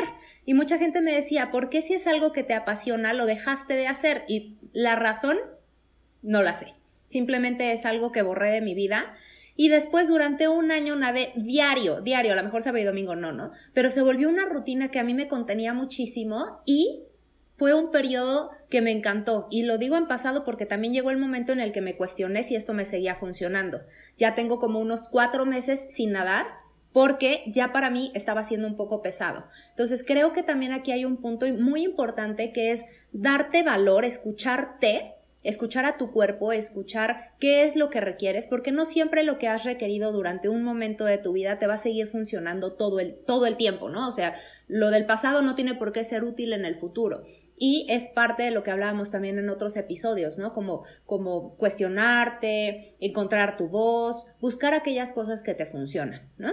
Y 0.45 0.53
mucha 0.53 0.77
gente 0.77 1.01
me 1.01 1.11
decía, 1.11 1.51
¿por 1.51 1.69
qué 1.69 1.81
si 1.81 1.93
es 1.93 2.07
algo 2.07 2.31
que 2.31 2.43
te 2.43 2.53
apasiona 2.53 3.13
lo 3.13 3.25
dejaste 3.25 3.75
de 3.75 3.87
hacer? 3.87 4.23
Y 4.27 4.57
la 4.73 4.95
razón, 4.95 5.37
no 6.21 6.41
la 6.41 6.53
sé. 6.53 6.73
Simplemente 7.07 7.71
es 7.71 7.85
algo 7.85 8.11
que 8.11 8.21
borré 8.21 8.51
de 8.51 8.61
mi 8.61 8.73
vida. 8.73 9.13
Y 9.55 9.69
después 9.69 10.07
durante 10.07 10.47
un 10.47 10.71
año 10.71 10.95
nadé 10.95 11.31
diario, 11.35 12.01
diario, 12.01 12.33
a 12.33 12.35
lo 12.35 12.43
mejor 12.43 12.61
sábado 12.61 12.85
domingo 12.85 13.15
no, 13.15 13.31
¿no? 13.31 13.51
Pero 13.73 13.89
se 13.89 14.01
volvió 14.01 14.29
una 14.29 14.45
rutina 14.45 14.89
que 14.89 14.99
a 14.99 15.03
mí 15.03 15.13
me 15.13 15.27
contenía 15.27 15.73
muchísimo 15.73 16.61
y 16.65 17.03
fue 17.57 17.73
un 17.73 17.89
periodo 17.89 18.51
que 18.69 18.81
me 18.81 18.91
encantó 18.91 19.47
y 19.49 19.63
lo 19.63 19.79
digo 19.79 19.97
en 19.97 20.07
pasado 20.07 20.43
porque 20.43 20.67
también 20.67 20.93
llegó 20.93 21.09
el 21.09 21.17
momento 21.17 21.53
en 21.53 21.59
el 21.59 21.71
que 21.71 21.81
me 21.81 21.97
cuestioné 21.97 22.43
si 22.43 22.55
esto 22.55 22.75
me 22.75 22.85
seguía 22.85 23.15
funcionando. 23.15 23.81
Ya 24.15 24.35
tengo 24.35 24.59
como 24.59 24.79
unos 24.79 25.09
cuatro 25.09 25.47
meses 25.47 25.87
sin 25.89 26.11
nadar 26.11 26.45
porque 26.93 27.43
ya 27.47 27.71
para 27.71 27.89
mí 27.89 28.11
estaba 28.15 28.43
siendo 28.43 28.67
un 28.67 28.75
poco 28.75 29.01
pesado. 29.01 29.45
Entonces 29.69 30.03
creo 30.05 30.33
que 30.33 30.43
también 30.43 30.71
aquí 30.71 30.91
hay 30.91 31.05
un 31.05 31.17
punto 31.17 31.45
muy 31.53 31.83
importante 31.83 32.51
que 32.51 32.71
es 32.71 32.85
darte 33.11 33.63
valor, 33.63 34.05
escucharte 34.05 35.17
escuchar 35.47 35.85
a 35.85 35.97
tu 35.97 36.11
cuerpo, 36.11 36.51
escuchar 36.51 37.31
qué 37.39 37.63
es 37.63 37.77
lo 37.77 37.89
que 37.89 38.01
requieres, 38.01 38.47
porque 38.47 38.73
no 38.73 38.85
siempre 38.85 39.23
lo 39.23 39.37
que 39.37 39.47
has 39.47 39.63
requerido 39.63 40.11
durante 40.11 40.49
un 40.49 40.61
momento 40.61 41.05
de 41.05 41.17
tu 41.17 41.31
vida 41.31 41.57
te 41.57 41.67
va 41.67 41.75
a 41.75 41.77
seguir 41.77 42.07
funcionando 42.07 42.73
todo 42.73 42.99
el, 42.99 43.15
todo 43.25 43.45
el 43.45 43.55
tiempo, 43.55 43.89
¿no? 43.89 44.09
O 44.09 44.11
sea, 44.11 44.35
lo 44.67 44.89
del 44.89 45.05
pasado 45.05 45.41
no 45.41 45.55
tiene 45.55 45.75
por 45.75 45.93
qué 45.93 46.03
ser 46.03 46.25
útil 46.25 46.51
en 46.51 46.65
el 46.65 46.75
futuro. 46.75 47.23
Y 47.59 47.87
es 47.89 48.09
parte 48.09 48.43
de 48.43 48.51
lo 48.51 48.61
que 48.61 48.71
hablábamos 48.71 49.09
también 49.09 49.39
en 49.39 49.49
otros 49.49 49.77
episodios, 49.77 50.37
¿no? 50.37 50.51
Como, 50.51 50.83
como 51.05 51.55
cuestionarte, 51.55 52.97
encontrar 52.99 53.55
tu 53.57 53.69
voz, 53.69 54.27
buscar 54.41 54.73
aquellas 54.73 55.13
cosas 55.13 55.41
que 55.43 55.53
te 55.53 55.65
funcionan, 55.65 56.29
¿no? 56.37 56.51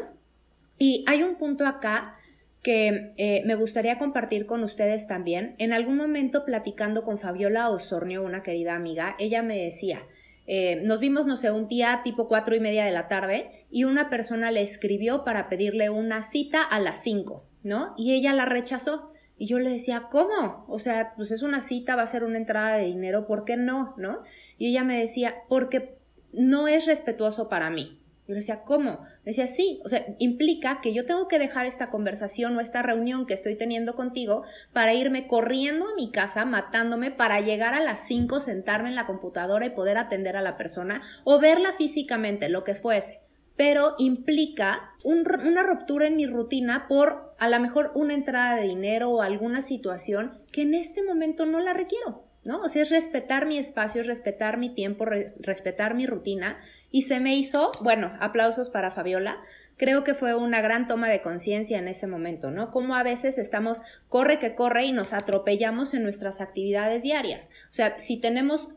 Y 0.78 1.04
hay 1.06 1.22
un 1.22 1.36
punto 1.36 1.66
acá 1.66 2.16
que 2.62 3.12
eh, 3.18 3.42
me 3.44 3.54
gustaría 3.54 3.98
compartir 3.98 4.46
con 4.46 4.64
ustedes 4.64 5.06
también. 5.06 5.54
En 5.58 5.72
algún 5.72 5.96
momento 5.96 6.44
platicando 6.44 7.04
con 7.04 7.18
Fabiola 7.18 7.68
Osornio, 7.68 8.22
una 8.22 8.42
querida 8.42 8.74
amiga, 8.74 9.14
ella 9.18 9.42
me 9.42 9.56
decía, 9.58 10.00
eh, 10.46 10.80
nos 10.82 10.98
vimos, 10.98 11.26
no 11.26 11.36
sé, 11.36 11.50
un 11.50 11.68
día 11.68 12.00
tipo 12.02 12.26
cuatro 12.26 12.56
y 12.56 12.60
media 12.60 12.84
de 12.84 12.90
la 12.90 13.06
tarde 13.06 13.50
y 13.70 13.84
una 13.84 14.10
persona 14.10 14.50
le 14.50 14.62
escribió 14.62 15.24
para 15.24 15.48
pedirle 15.48 15.90
una 15.90 16.22
cita 16.22 16.62
a 16.62 16.80
las 16.80 17.02
cinco, 17.02 17.46
¿no? 17.62 17.94
Y 17.96 18.14
ella 18.14 18.32
la 18.32 18.46
rechazó. 18.46 19.10
Y 19.36 19.46
yo 19.46 19.58
le 19.58 19.70
decía, 19.70 20.08
¿cómo? 20.10 20.64
O 20.68 20.78
sea, 20.78 21.12
pues 21.16 21.32
es 21.32 21.42
una 21.42 21.60
cita, 21.60 21.96
va 21.96 22.02
a 22.02 22.06
ser 22.06 22.24
una 22.24 22.38
entrada 22.38 22.76
de 22.76 22.84
dinero, 22.84 23.26
¿por 23.26 23.44
qué 23.44 23.56
no? 23.56 23.94
¿No? 23.96 24.22
Y 24.58 24.68
ella 24.68 24.84
me 24.84 24.98
decía, 24.98 25.34
porque 25.48 25.98
no 26.32 26.68
es 26.68 26.86
respetuoso 26.86 27.48
para 27.48 27.68
mí. 27.68 28.00
Yo 28.26 28.32
le 28.32 28.40
decía, 28.40 28.62
¿cómo? 28.62 29.00
Me 29.24 29.32
decía, 29.32 29.46
sí, 29.46 29.82
o 29.84 29.88
sea, 29.88 30.06
implica 30.18 30.80
que 30.80 30.94
yo 30.94 31.04
tengo 31.04 31.28
que 31.28 31.38
dejar 31.38 31.66
esta 31.66 31.90
conversación 31.90 32.56
o 32.56 32.60
esta 32.60 32.80
reunión 32.80 33.26
que 33.26 33.34
estoy 33.34 33.54
teniendo 33.54 33.94
contigo 33.94 34.44
para 34.72 34.94
irme 34.94 35.26
corriendo 35.26 35.86
a 35.86 35.94
mi 35.94 36.10
casa, 36.10 36.46
matándome, 36.46 37.10
para 37.10 37.40
llegar 37.40 37.74
a 37.74 37.82
las 37.82 38.06
5, 38.06 38.40
sentarme 38.40 38.88
en 38.88 38.94
la 38.94 39.04
computadora 39.06 39.66
y 39.66 39.70
poder 39.70 39.98
atender 39.98 40.38
a 40.38 40.42
la 40.42 40.56
persona 40.56 41.02
o 41.24 41.38
verla 41.38 41.72
físicamente, 41.72 42.48
lo 42.48 42.64
que 42.64 42.74
fuese. 42.74 43.20
Pero 43.56 43.94
implica 43.98 44.94
una 45.04 45.62
ruptura 45.62 46.06
en 46.06 46.16
mi 46.16 46.26
rutina 46.26 46.86
por 46.88 47.34
a 47.38 47.48
lo 47.48 47.60
mejor 47.60 47.92
una 47.94 48.14
entrada 48.14 48.56
de 48.56 48.66
dinero 48.66 49.10
o 49.10 49.20
alguna 49.20 49.60
situación 49.60 50.42
que 50.50 50.62
en 50.62 50.74
este 50.74 51.02
momento 51.02 51.44
no 51.44 51.60
la 51.60 51.74
requiero. 51.74 52.24
¿No? 52.44 52.58
O 52.60 52.68
sea, 52.68 52.82
es 52.82 52.90
respetar 52.90 53.46
mi 53.46 53.58
espacio, 53.58 54.00
es 54.00 54.06
respetar 54.06 54.58
mi 54.58 54.70
tiempo, 54.70 55.04
respetar 55.04 55.94
mi 55.94 56.06
rutina. 56.06 56.58
Y 56.90 57.02
se 57.02 57.20
me 57.20 57.36
hizo, 57.36 57.72
bueno, 57.82 58.12
aplausos 58.20 58.70
para 58.70 58.90
Fabiola. 58.90 59.38
Creo 59.76 60.04
que 60.04 60.14
fue 60.14 60.34
una 60.34 60.60
gran 60.60 60.86
toma 60.86 61.08
de 61.08 61.20
conciencia 61.20 61.78
en 61.78 61.88
ese 61.88 62.06
momento, 62.06 62.50
¿no? 62.50 62.70
Como 62.70 62.94
a 62.94 63.02
veces 63.02 63.38
estamos, 63.38 63.82
corre 64.08 64.38
que 64.38 64.54
corre 64.54 64.84
y 64.84 64.92
nos 64.92 65.12
atropellamos 65.12 65.94
en 65.94 66.02
nuestras 66.02 66.40
actividades 66.40 67.02
diarias. 67.02 67.50
O 67.70 67.74
sea, 67.74 67.98
si 67.98 68.18
tenemos 68.18 68.70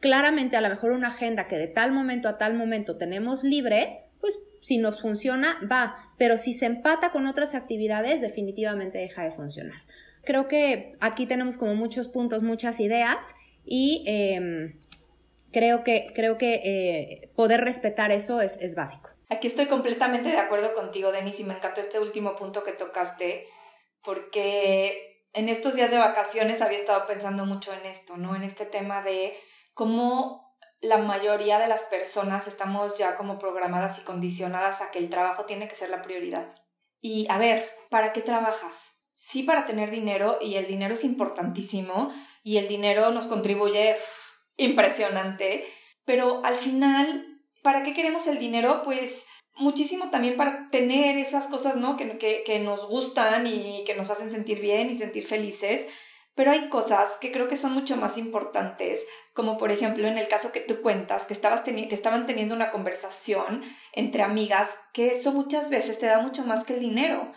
claramente 0.00 0.56
a 0.56 0.60
lo 0.60 0.70
mejor 0.70 0.92
una 0.92 1.08
agenda 1.08 1.46
que 1.46 1.58
de 1.58 1.68
tal 1.68 1.92
momento 1.92 2.28
a 2.28 2.38
tal 2.38 2.54
momento 2.54 2.96
tenemos 2.96 3.44
libre, 3.44 4.04
pues 4.20 4.38
si 4.60 4.78
nos 4.78 5.00
funciona, 5.00 5.58
va. 5.70 5.96
Pero 6.18 6.36
si 6.38 6.52
se 6.52 6.66
empata 6.66 7.12
con 7.12 7.26
otras 7.26 7.54
actividades, 7.54 8.20
definitivamente 8.20 8.98
deja 8.98 9.22
de 9.22 9.32
funcionar. 9.32 9.82
Creo 10.24 10.48
que 10.48 10.92
aquí 11.00 11.26
tenemos 11.26 11.56
como 11.56 11.74
muchos 11.74 12.08
puntos, 12.08 12.42
muchas 12.42 12.80
ideas 12.80 13.34
y 13.64 14.04
em, 14.06 14.80
creo 15.52 15.84
que, 15.84 16.12
creo 16.14 16.38
que 16.38 16.54
eh, 16.54 17.32
poder 17.36 17.62
respetar 17.62 18.12
eso 18.12 18.40
es, 18.40 18.56
es 18.60 18.74
básico. 18.74 19.10
Aquí 19.28 19.46
estoy 19.46 19.66
completamente 19.66 20.28
de 20.28 20.38
acuerdo 20.38 20.74
contigo, 20.74 21.12
Denis, 21.12 21.38
y 21.40 21.44
me 21.44 21.54
encantó 21.54 21.80
este 21.80 22.00
último 22.00 22.34
punto 22.34 22.64
que 22.64 22.72
tocaste, 22.72 23.46
porque 24.02 25.20
en 25.32 25.48
estos 25.48 25.76
días 25.76 25.90
de 25.92 25.98
vacaciones 25.98 26.62
había 26.62 26.78
estado 26.78 27.06
pensando 27.06 27.46
mucho 27.46 27.72
en 27.72 27.86
esto, 27.86 28.16
¿no? 28.16 28.34
En 28.34 28.42
este 28.42 28.66
tema 28.66 29.02
de 29.02 29.34
cómo 29.72 30.56
la 30.80 30.98
mayoría 30.98 31.58
de 31.58 31.68
las 31.68 31.82
personas 31.84 32.48
estamos 32.48 32.98
ya 32.98 33.14
como 33.14 33.38
programadas 33.38 33.98
y 33.98 34.02
condicionadas 34.02 34.80
a 34.80 34.90
que 34.90 34.98
el 34.98 35.10
trabajo 35.10 35.44
tiene 35.44 35.68
que 35.68 35.74
ser 35.74 35.90
la 35.90 36.02
prioridad. 36.02 36.52
Y 37.00 37.26
a 37.30 37.38
ver, 37.38 37.64
¿para 37.90 38.12
qué 38.12 38.22
trabajas? 38.22 38.99
Sí 39.20 39.42
para 39.42 39.66
tener 39.66 39.90
dinero 39.90 40.38
y 40.40 40.54
el 40.54 40.66
dinero 40.66 40.94
es 40.94 41.04
importantísimo 41.04 42.10
y 42.42 42.56
el 42.56 42.68
dinero 42.68 43.10
nos 43.10 43.26
contribuye 43.26 43.94
impresionante, 44.56 45.66
pero 46.06 46.42
al 46.42 46.56
final, 46.56 47.42
¿para 47.62 47.82
qué 47.82 47.92
queremos 47.92 48.26
el 48.26 48.38
dinero? 48.38 48.80
Pues 48.82 49.26
muchísimo 49.56 50.08
también 50.10 50.38
para 50.38 50.70
tener 50.70 51.18
esas 51.18 51.48
cosas, 51.48 51.76
¿no? 51.76 51.98
Que, 51.98 52.16
que, 52.16 52.42
que 52.44 52.60
nos 52.60 52.88
gustan 52.88 53.46
y 53.46 53.84
que 53.84 53.94
nos 53.94 54.08
hacen 54.08 54.30
sentir 54.30 54.58
bien 54.58 54.88
y 54.88 54.96
sentir 54.96 55.26
felices. 55.26 55.86
Pero 56.34 56.52
hay 56.52 56.70
cosas 56.70 57.18
que 57.20 57.30
creo 57.30 57.46
que 57.46 57.56
son 57.56 57.72
mucho 57.72 57.96
más 57.96 58.16
importantes, 58.16 59.04
como 59.34 59.58
por 59.58 59.70
ejemplo 59.70 60.08
en 60.08 60.16
el 60.16 60.28
caso 60.28 60.50
que 60.50 60.60
tú 60.60 60.80
cuentas, 60.80 61.26
que, 61.26 61.34
estabas 61.34 61.60
que 61.60 61.88
estaban 61.90 62.24
teniendo 62.24 62.54
una 62.54 62.70
conversación 62.70 63.62
entre 63.92 64.22
amigas, 64.22 64.70
que 64.94 65.08
eso 65.08 65.32
muchas 65.32 65.68
veces 65.68 65.98
te 65.98 66.06
da 66.06 66.20
mucho 66.20 66.46
más 66.46 66.64
que 66.64 66.72
el 66.74 66.80
dinero. 66.80 67.30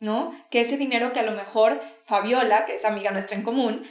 ¿No? 0.00 0.32
Que 0.50 0.62
ese 0.62 0.76
dinero 0.76 1.12
que 1.12 1.20
a 1.20 1.24
lo 1.24 1.32
mejor 1.32 1.80
Fabiola, 2.04 2.64
que 2.64 2.74
es 2.74 2.84
amiga 2.84 3.12
nuestra 3.12 3.36
en 3.36 3.44
común, 3.44 3.84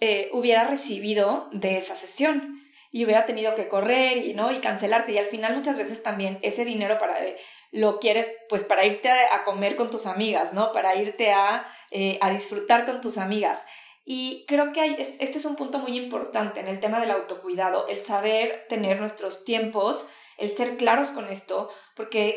eh, 0.00 0.28
hubiera 0.32 0.64
recibido 0.64 1.48
de 1.52 1.76
esa 1.76 1.96
sesión 1.96 2.60
y 2.90 3.04
hubiera 3.04 3.24
tenido 3.24 3.54
que 3.54 3.68
correr 3.68 4.18
y 4.18 4.34
no 4.34 4.52
y 4.52 4.60
cancelarte. 4.60 5.12
Y 5.12 5.18
al 5.18 5.26
final 5.26 5.54
muchas 5.54 5.78
veces 5.78 6.02
también 6.02 6.38
ese 6.42 6.64
dinero 6.64 6.98
para 6.98 7.24
eh, 7.24 7.36
lo 7.70 8.00
quieres 8.00 8.30
pues 8.48 8.64
para 8.64 8.84
irte 8.84 9.08
a, 9.08 9.44
comer 9.44 9.76
con 9.76 9.90
tus 9.90 10.06
amigas 10.06 10.52
no 10.52 10.72
para 10.72 10.94
irte 10.96 11.32
a, 11.32 11.66
eh, 11.90 12.18
a 12.20 12.30
disfrutar 12.30 12.84
con 12.84 13.00
tus 13.00 13.16
amigas. 13.16 13.64
Y 14.04 14.44
creo 14.48 14.72
que 14.72 14.96
este 14.98 15.38
es 15.38 15.44
un 15.44 15.54
punto 15.54 15.78
muy 15.78 15.96
importante 15.96 16.58
en 16.58 16.66
el 16.66 16.80
tema 16.80 16.98
del 16.98 17.12
autocuidado 17.12 17.86
el 17.86 18.00
saber 18.00 18.66
tener 18.68 18.98
nuestros 18.98 19.44
tiempos 19.44 20.06
el 20.36 20.56
ser 20.56 20.76
claros 20.76 21.10
con 21.10 21.28
esto 21.28 21.70
porque 21.94 22.36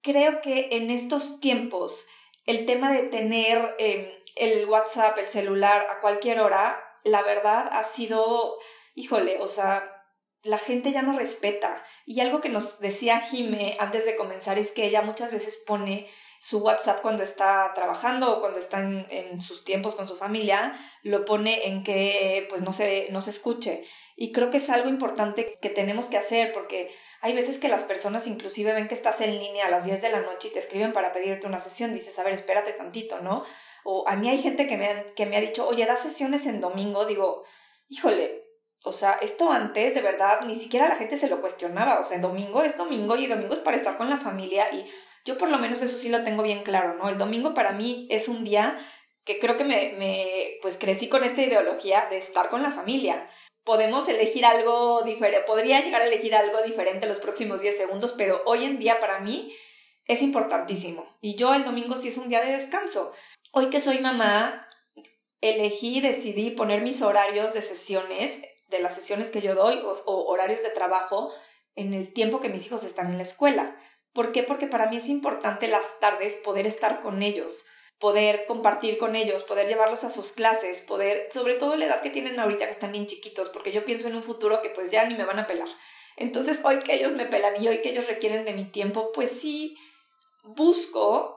creo 0.00 0.40
que 0.40 0.68
en 0.72 0.90
estos 0.90 1.38
tiempos 1.40 2.06
el 2.46 2.64
tema 2.64 2.92
de 2.92 3.02
tener 3.02 3.74
em, 3.78 4.08
el 4.36 4.68
WhatsApp, 4.68 5.18
el 5.18 5.28
celular 5.28 5.86
a 5.90 6.00
cualquier 6.00 6.40
hora, 6.40 6.82
la 7.04 7.22
verdad 7.22 7.68
ha 7.72 7.84
sido, 7.84 8.58
híjole, 8.94 9.38
o 9.40 9.46
sea, 9.46 9.92
la 10.46 10.58
gente 10.58 10.92
ya 10.92 11.02
no 11.02 11.16
respeta. 11.18 11.82
Y 12.06 12.20
algo 12.20 12.40
que 12.40 12.48
nos 12.48 12.78
decía 12.78 13.20
Jime 13.20 13.76
antes 13.80 14.06
de 14.06 14.16
comenzar 14.16 14.58
es 14.58 14.70
que 14.70 14.86
ella 14.86 15.02
muchas 15.02 15.32
veces 15.32 15.62
pone 15.66 16.06
su 16.40 16.58
WhatsApp 16.58 17.00
cuando 17.00 17.22
está 17.22 17.72
trabajando 17.74 18.30
o 18.36 18.40
cuando 18.40 18.58
está 18.58 18.80
en, 18.80 19.40
sus 19.40 19.64
tiempos 19.64 19.96
con 19.96 20.06
su 20.06 20.16
familia, 20.16 20.72
lo 21.02 21.24
pone 21.24 21.66
en 21.66 21.82
que 21.82 22.46
pues 22.48 22.62
no 22.62 22.72
se, 22.72 23.08
no 23.10 23.20
se 23.20 23.30
escuche. 23.30 23.82
Y 24.18 24.32
creo 24.32 24.50
que 24.50 24.56
es 24.56 24.70
algo 24.70 24.88
importante 24.88 25.56
que 25.60 25.68
tenemos 25.68 26.06
que 26.06 26.16
hacer 26.16 26.54
porque 26.54 26.90
hay 27.20 27.34
veces 27.34 27.58
que 27.58 27.68
las 27.68 27.84
personas 27.84 28.26
inclusive 28.26 28.72
ven 28.72 28.88
que 28.88 28.94
estás 28.94 29.20
en 29.20 29.38
línea 29.38 29.66
a 29.66 29.70
las 29.70 29.84
10 29.84 30.00
de 30.00 30.10
la 30.10 30.22
noche 30.22 30.48
y 30.48 30.52
te 30.52 30.58
escriben 30.58 30.94
para 30.94 31.12
pedirte 31.12 31.46
una 31.46 31.58
sesión. 31.58 31.92
Dices, 31.92 32.18
a 32.18 32.24
ver, 32.24 32.32
espérate 32.32 32.72
tantito, 32.72 33.20
¿no? 33.20 33.44
O 33.84 34.08
a 34.08 34.16
mí 34.16 34.30
hay 34.30 34.38
gente 34.38 34.66
que 34.66 34.78
me, 34.78 35.04
que 35.14 35.26
me 35.26 35.36
ha 35.36 35.40
dicho, 35.42 35.68
oye, 35.68 35.84
das 35.84 36.00
sesiones 36.00 36.46
en 36.46 36.62
domingo. 36.62 37.04
Digo, 37.04 37.44
híjole, 37.88 38.46
o 38.84 38.92
sea, 38.92 39.18
esto 39.20 39.52
antes 39.52 39.94
de 39.94 40.00
verdad 40.00 40.40
ni 40.46 40.54
siquiera 40.54 40.88
la 40.88 40.96
gente 40.96 41.18
se 41.18 41.28
lo 41.28 41.42
cuestionaba. 41.42 42.00
O 42.00 42.04
sea, 42.04 42.18
domingo 42.18 42.62
es 42.62 42.78
domingo 42.78 43.16
y 43.16 43.26
domingo 43.26 43.52
es 43.52 43.60
para 43.60 43.76
estar 43.76 43.98
con 43.98 44.08
la 44.08 44.16
familia 44.16 44.72
y 44.72 44.86
yo 45.26 45.36
por 45.36 45.50
lo 45.50 45.58
menos 45.58 45.82
eso 45.82 45.98
sí 45.98 46.08
lo 46.08 46.22
tengo 46.22 46.42
bien 46.42 46.62
claro, 46.62 46.94
¿no? 46.94 47.10
El 47.10 47.18
domingo 47.18 47.52
para 47.52 47.72
mí 47.72 48.06
es 48.10 48.28
un 48.28 48.44
día 48.44 48.78
que 49.24 49.40
creo 49.40 49.58
que 49.58 49.64
me, 49.64 49.92
me 49.98 50.56
pues 50.62 50.78
crecí 50.78 51.08
con 51.08 51.24
esta 51.24 51.42
ideología 51.42 52.06
de 52.08 52.16
estar 52.16 52.48
con 52.48 52.62
la 52.62 52.70
familia 52.70 53.28
podemos 53.66 54.08
elegir 54.08 54.46
algo 54.46 55.02
diferente, 55.02 55.44
podría 55.44 55.82
llegar 55.82 56.00
a 56.00 56.06
elegir 56.06 56.36
algo 56.36 56.62
diferente 56.62 57.08
los 57.08 57.18
próximos 57.18 57.60
10 57.60 57.76
segundos, 57.76 58.12
pero 58.12 58.40
hoy 58.46 58.64
en 58.64 58.78
día 58.78 59.00
para 59.00 59.18
mí 59.18 59.52
es 60.06 60.22
importantísimo. 60.22 61.18
Y 61.20 61.34
yo 61.34 61.52
el 61.52 61.64
domingo 61.64 61.96
sí 61.96 62.08
es 62.08 62.16
un 62.16 62.28
día 62.28 62.44
de 62.44 62.52
descanso. 62.52 63.10
Hoy 63.50 63.68
que 63.68 63.80
soy 63.80 63.98
mamá, 63.98 64.68
elegí, 65.40 66.00
decidí 66.00 66.52
poner 66.52 66.80
mis 66.80 67.02
horarios 67.02 67.52
de 67.54 67.60
sesiones, 67.60 68.40
de 68.68 68.78
las 68.78 68.94
sesiones 68.94 69.32
que 69.32 69.42
yo 69.42 69.56
doy, 69.56 69.80
o, 69.82 70.24
horarios 70.26 70.62
de 70.62 70.70
trabajo, 70.70 71.34
en 71.74 71.92
el 71.92 72.12
tiempo 72.12 72.38
que 72.38 72.48
mis 72.48 72.64
hijos 72.66 72.84
están 72.84 73.08
en 73.08 73.16
la 73.16 73.24
escuela. 73.24 73.76
¿Por 74.12 74.30
qué? 74.30 74.44
Porque 74.44 74.68
para 74.68 74.86
mí 74.86 74.98
es 74.98 75.08
importante 75.08 75.66
las 75.66 75.98
tardes 75.98 76.36
poder 76.36 76.68
estar 76.68 77.00
con 77.00 77.20
ellos 77.20 77.66
poder 77.98 78.44
compartir 78.46 78.98
con 78.98 79.16
ellos, 79.16 79.42
poder 79.42 79.66
llevarlos 79.66 80.04
a 80.04 80.10
sus 80.10 80.32
clases, 80.32 80.82
poder, 80.82 81.28
sobre 81.32 81.54
todo 81.54 81.76
la 81.76 81.86
edad 81.86 82.02
que 82.02 82.10
tienen 82.10 82.38
ahorita 82.38 82.66
que 82.66 82.70
están 82.70 82.92
bien 82.92 83.06
chiquitos, 83.06 83.48
porque 83.48 83.72
yo 83.72 83.84
pienso 83.84 84.08
en 84.08 84.16
un 84.16 84.22
futuro 84.22 84.60
que 84.60 84.70
pues 84.70 84.90
ya 84.90 85.04
ni 85.04 85.14
me 85.14 85.24
van 85.24 85.38
a 85.38 85.46
pelar. 85.46 85.68
Entonces, 86.16 86.60
hoy 86.64 86.80
que 86.80 86.94
ellos 86.94 87.12
me 87.12 87.26
pelan 87.26 87.62
y 87.62 87.68
hoy 87.68 87.80
que 87.80 87.90
ellos 87.90 88.06
requieren 88.06 88.44
de 88.44 88.54
mi 88.54 88.64
tiempo, 88.64 89.12
pues 89.12 89.30
sí 89.30 89.76
busco 90.44 91.36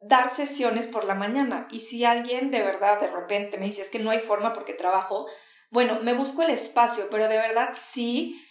dar 0.00 0.30
sesiones 0.30 0.86
por 0.86 1.04
la 1.04 1.14
mañana. 1.14 1.68
Y 1.70 1.80
si 1.80 2.04
alguien 2.04 2.50
de 2.50 2.62
verdad 2.62 3.00
de 3.00 3.08
repente 3.08 3.58
me 3.58 3.66
dice 3.66 3.82
es 3.82 3.90
que 3.90 3.98
no 3.98 4.10
hay 4.10 4.20
forma 4.20 4.52
porque 4.52 4.72
trabajo, 4.72 5.26
bueno, 5.70 6.00
me 6.02 6.14
busco 6.14 6.42
el 6.42 6.50
espacio, 6.50 7.08
pero 7.10 7.28
de 7.28 7.36
verdad 7.36 7.74
sí, 7.76 8.42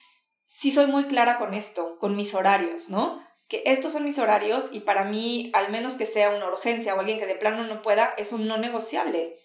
sí 0.47 0.71
soy 0.71 0.87
muy 0.87 1.05
clara 1.05 1.37
con 1.37 1.53
esto, 1.53 1.97
con 1.99 2.15
mis 2.15 2.33
horarios, 2.33 2.89
¿no? 2.89 3.21
Que 3.49 3.63
estos 3.65 3.91
son 3.91 4.05
mis 4.05 4.19
horarios 4.19 4.69
y 4.71 4.81
para 4.81 5.03
mí, 5.03 5.51
al 5.53 5.71
menos 5.71 5.93
que 5.93 6.05
sea 6.05 6.29
una 6.29 6.47
urgencia 6.47 6.93
o 6.93 6.99
alguien 6.99 7.17
que 7.17 7.25
de 7.25 7.35
plano 7.35 7.63
no 7.65 7.81
pueda, 7.81 8.13
es 8.17 8.31
un 8.31 8.47
no 8.47 8.57
negociable. 8.57 9.39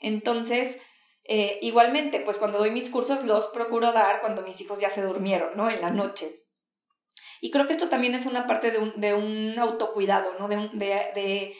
Entonces, 0.00 0.76
eh, 1.24 1.58
igualmente, 1.62 2.20
pues 2.20 2.38
cuando 2.38 2.58
doy 2.58 2.70
mis 2.70 2.90
cursos 2.90 3.24
los 3.24 3.46
procuro 3.46 3.92
dar 3.92 4.20
cuando 4.20 4.42
mis 4.42 4.60
hijos 4.60 4.80
ya 4.80 4.90
se 4.90 5.02
durmieron, 5.02 5.56
¿no? 5.56 5.70
En 5.70 5.80
la 5.80 5.90
noche. 5.90 6.42
Y 7.40 7.50
creo 7.50 7.66
que 7.66 7.72
esto 7.72 7.88
también 7.88 8.14
es 8.14 8.26
una 8.26 8.46
parte 8.48 8.72
de 8.72 8.78
un, 8.78 9.00
de 9.00 9.14
un 9.14 9.56
autocuidado, 9.58 10.34
¿no? 10.40 10.48
De, 10.48 10.56
de, 10.72 11.12
de, 11.14 11.54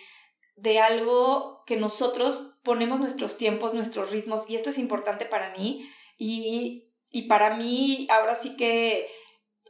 de 0.57 0.81
algo 0.81 1.63
que 1.67 1.77
nosotros 1.77 2.59
ponemos 2.65 2.99
nuestros 2.99 3.37
tiempos, 3.37 3.75
nuestros 3.75 4.11
ritmos, 4.11 4.51
y 4.51 4.57
esto 4.57 4.71
es 4.71 4.79
importante 4.79 5.25
para 5.25 5.51
mí. 5.51 5.89
Y, 6.19 6.91
y 7.13 7.23
para 7.29 7.57
mí, 7.57 8.09
ahora 8.11 8.35
sí 8.35 8.57
que 8.57 9.07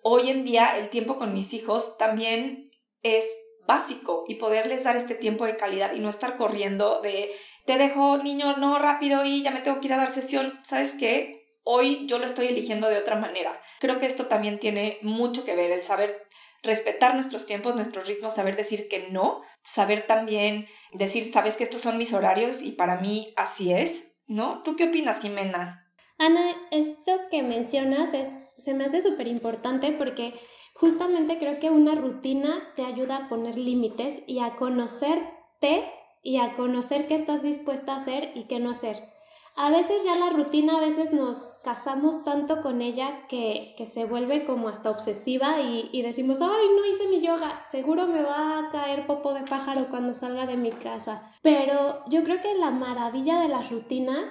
hoy 0.09 0.31
en 0.31 0.45
día 0.45 0.79
el 0.79 0.89
tiempo 0.89 1.19
con 1.19 1.33
mis 1.33 1.53
hijos 1.53 1.99
también 1.99 2.71
es 3.03 3.25
básico 3.67 4.25
y 4.29 4.37
poderles 4.37 4.85
dar 4.85 4.95
este 4.95 5.17
tiempo 5.17 5.45
de 5.47 5.57
calidad 5.57 5.95
y 5.95 5.99
no 5.99 6.09
estar 6.09 6.37
corriendo 6.37 7.01
de 7.01 7.33
te 7.65 7.77
dejo 7.77 8.17
niño 8.19 8.57
no 8.57 8.79
rápido 8.79 9.25
y 9.25 9.43
ya 9.43 9.51
me 9.51 9.63
tengo 9.63 9.81
que 9.81 9.89
ir 9.89 9.95
a 9.95 9.97
dar 9.97 10.13
sesión. 10.13 10.61
¿Sabes 10.63 10.95
qué? 10.95 11.59
Hoy 11.65 12.07
yo 12.07 12.21
lo 12.21 12.25
estoy 12.27 12.47
eligiendo 12.47 12.89
de 12.89 12.99
otra 12.99 13.17
manera. 13.17 13.61
Creo 13.81 13.99
que 13.99 14.07
esto 14.07 14.27
también 14.27 14.61
tiene 14.61 14.99
mucho 15.03 15.45
que 15.45 15.57
ver, 15.57 15.73
el 15.73 15.83
saber 15.83 16.29
respetar 16.63 17.17
nuestros 17.17 17.45
tiempos, 17.45 17.75
nuestros 17.75 18.07
ritmos, 18.07 18.37
saber 18.37 18.55
decir 18.55 18.87
que 18.87 19.09
no, 19.11 19.43
saber 19.65 20.07
también 20.07 20.69
decir, 20.93 21.33
sabes 21.33 21.57
que 21.57 21.65
estos 21.65 21.81
son 21.81 21.99
mis 21.99 22.13
horarios 22.13 22.63
y 22.63 22.71
para 22.71 23.01
mí 23.01 23.35
así 23.37 23.73
es, 23.73 24.05
¿no? 24.29 24.63
¿Tú 24.63 24.77
qué 24.77 24.85
opinas, 24.85 25.21
Jimena? 25.21 25.86
Ana, 26.19 26.41
esto 26.71 27.13
que 27.31 27.43
mencionas 27.43 28.15
es, 28.15 28.29
se 28.65 28.73
me 28.73 28.85
hace 28.85 29.03
súper 29.03 29.29
importante 29.29 29.93
porque 29.93 30.35
justamente 30.75 31.39
creo 31.39 31.61
que 31.61 31.71
una 31.71 31.95
rutina 31.95 32.73
te 32.75 32.85
ayuda 32.85 33.17
a 33.17 33.29
poner 33.29 33.59
límites 33.59 34.23
y 34.27 34.39
a 34.39 34.57
conocerte 34.57 35.93
y 36.23 36.39
a 36.39 36.55
conocer 36.55 37.07
qué 37.07 37.17
estás 37.17 37.43
dispuesta 37.43 37.93
a 37.93 37.97
hacer 37.97 38.33
y 38.35 38.45
qué 38.45 38.61
no 38.61 38.71
hacer. 38.71 39.17
A 39.59 39.71
veces 39.71 40.05
ya 40.05 40.15
la 40.15 40.31
rutina, 40.31 40.77
a 40.77 40.81
veces 40.81 41.13
nos 41.13 41.59
casamos 41.65 42.25
tanto 42.25 42.61
con 42.61 42.83
ella 42.83 43.27
que, 43.27 43.75
se 43.91 44.05
vuelve 44.05 44.45
como 44.45 44.69
hasta 44.69 44.91
obsesiva 44.91 45.63
y, 45.63 45.89
y, 45.93 46.03
decimos, 46.03 46.41
ay, 46.43 46.67
no 46.77 46.85
hice 46.85 47.09
mi 47.09 47.23
yoga, 47.23 47.65
seguro 47.71 48.07
me 48.07 48.23
va 48.23 48.59
a 48.59 48.71
caer 48.71 49.07
popo 49.07 49.33
de 49.33 49.45
pájaro 49.45 49.89
cuando 49.89 50.13
salga 50.13 50.45
de 50.45 50.59
mi 50.59 50.73
casa. 50.73 51.33
Pero 51.41 52.05
yo 52.09 52.23
creo 52.23 52.43
que 52.43 52.55
la 52.55 52.71
maravilla 52.71 53.41
de 53.41 53.49
las 53.49 53.71
rutinas 53.71 54.31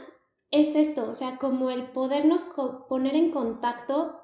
es 0.52 0.75
esto, 0.75 1.10
o 1.10 1.16
sea, 1.16 1.38
como 1.38 1.70
el 1.70 1.92
podernos 1.92 2.46
poner 2.88 3.16
en 3.16 3.32
contacto 3.32 4.20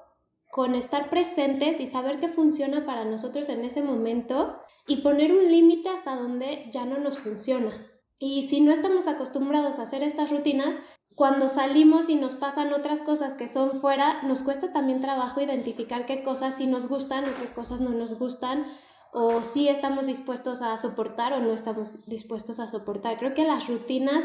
con 0.50 0.74
estar 0.74 1.10
presentes 1.10 1.80
y 1.80 1.86
saber 1.86 2.20
qué 2.20 2.28
funciona 2.28 2.84
para 2.84 3.04
nosotros 3.04 3.48
en 3.48 3.64
ese 3.64 3.82
momento 3.82 4.58
y 4.86 4.98
poner 4.98 5.32
un 5.32 5.50
límite 5.50 5.88
hasta 5.88 6.16
donde 6.16 6.68
ya 6.72 6.84
no 6.84 6.98
nos 6.98 7.18
funciona. 7.18 7.70
Y 8.18 8.48
si 8.48 8.60
no 8.60 8.72
estamos 8.72 9.08
acostumbrados 9.08 9.78
a 9.78 9.82
hacer 9.82 10.02
estas 10.02 10.30
rutinas, 10.30 10.76
cuando 11.14 11.48
salimos 11.48 12.08
y 12.08 12.14
nos 12.14 12.34
pasan 12.34 12.72
otras 12.72 13.02
cosas 13.02 13.34
que 13.34 13.48
son 13.48 13.80
fuera, 13.80 14.22
nos 14.22 14.42
cuesta 14.42 14.72
también 14.72 15.00
trabajo 15.00 15.40
identificar 15.40 16.06
qué 16.06 16.22
cosas 16.22 16.56
sí 16.56 16.66
nos 16.66 16.88
gustan 16.88 17.24
o 17.24 17.34
qué 17.38 17.52
cosas 17.52 17.80
no 17.80 17.90
nos 17.90 18.18
gustan, 18.18 18.66
o 19.12 19.44
si 19.44 19.68
estamos 19.68 20.06
dispuestos 20.06 20.62
a 20.62 20.76
soportar 20.78 21.34
o 21.34 21.40
no 21.40 21.52
estamos 21.52 22.06
dispuestos 22.06 22.60
a 22.60 22.68
soportar. 22.68 23.18
Creo 23.18 23.34
que 23.34 23.44
las 23.44 23.68
rutinas 23.68 24.24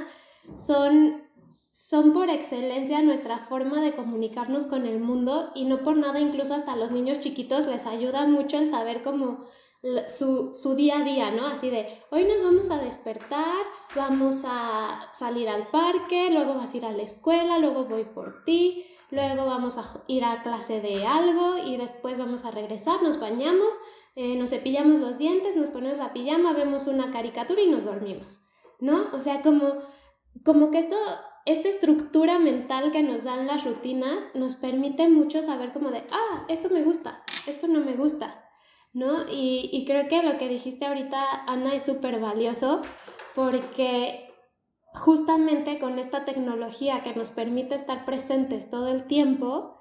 son, 0.55 1.23
son 1.85 2.11
por 2.11 2.29
excelencia 2.29 3.01
nuestra 3.01 3.37
forma 3.37 3.81
de 3.81 3.93
comunicarnos 3.93 4.65
con 4.65 4.85
el 4.87 4.99
mundo 4.99 5.51
y 5.53 5.65
no 5.65 5.83
por 5.83 5.95
nada, 5.95 6.19
incluso 6.19 6.55
hasta 6.55 6.75
los 6.75 6.91
niños 6.91 7.19
chiquitos 7.19 7.67
les 7.67 7.85
ayuda 7.85 8.25
mucho 8.25 8.57
el 8.57 8.69
saber 8.69 9.03
cómo 9.03 9.45
su, 10.09 10.55
su, 10.55 10.75
día 10.75 10.99
a 10.99 11.03
día, 11.03 11.31
¿no? 11.31 11.45
Así 11.45 11.69
de, 11.69 11.87
hoy 12.09 12.25
nos 12.25 12.43
vamos 12.43 12.71
a 12.71 12.83
despertar, 12.83 13.63
vamos 13.95 14.41
a 14.43 14.99
salir 15.13 15.47
al 15.47 15.67
parque, 15.67 16.29
luego 16.31 16.55
vas 16.55 16.73
a 16.73 16.77
ir 16.77 16.85
a 16.85 16.91
la 16.91 17.03
escuela, 17.03 17.59
luego 17.59 17.85
voy 17.85 18.05
por 18.05 18.43
ti, 18.43 18.83
luego 19.11 19.45
vamos 19.45 19.77
a 19.77 20.03
ir 20.07 20.25
a 20.25 20.41
clase 20.41 20.81
de 20.81 21.05
algo 21.05 21.59
y 21.59 21.77
después 21.77 22.17
vamos 22.17 22.43
a 22.43 22.51
regresar, 22.51 23.03
nos 23.03 23.19
bañamos, 23.19 23.73
eh, 24.15 24.35
nos 24.35 24.49
cepillamos 24.49 24.99
los 24.99 25.19
dientes, 25.19 25.55
nos 25.55 25.69
ponemos 25.69 25.99
la 25.99 26.11
pijama, 26.11 26.53
vemos 26.53 26.87
una 26.87 27.11
caricatura 27.11 27.61
y 27.61 27.69
nos 27.69 27.85
dormimos, 27.85 28.41
¿no? 28.79 29.09
O 29.13 29.21
sea, 29.21 29.43
como, 29.43 29.75
como 30.43 30.71
que 30.71 30.79
esto, 30.79 30.97
esta 31.47 31.69
estructura 31.69 32.39
mental 32.39 32.91
que 32.91 33.01
nos 33.01 33.23
dan 33.23 33.47
las 33.47 33.63
rutinas 33.63 34.25
nos 34.33 34.55
permite 34.55 35.07
mucho 35.07 35.41
saber 35.41 35.71
como 35.71 35.91
de, 35.91 36.03
ah, 36.11 36.45
esto 36.49 36.69
me 36.69 36.83
gusta, 36.83 37.23
esto 37.47 37.69
no 37.69 37.79
me 37.79 37.95
gusta, 37.95 38.43
¿no? 38.91 39.25
Y, 39.31 39.85
creo 39.87 40.09
que 40.09 40.21
lo 40.23 40.37
que 40.37 40.49
dijiste 40.49 40.85
ahorita, 40.85 41.45
Ana, 41.47 41.73
es 41.73 41.85
súper 41.85 42.19
valioso 42.19 42.81
porque 43.33 44.29
justamente 44.93 45.79
con 45.79 45.99
esta 45.99 46.25
tecnología 46.25 47.01
que 47.01 47.15
nos 47.15 47.29
permite 47.29 47.75
estar 47.75 48.03
presentes 48.03 48.69
todo 48.69 48.89
el 48.89 49.07
tiempo, 49.07 49.77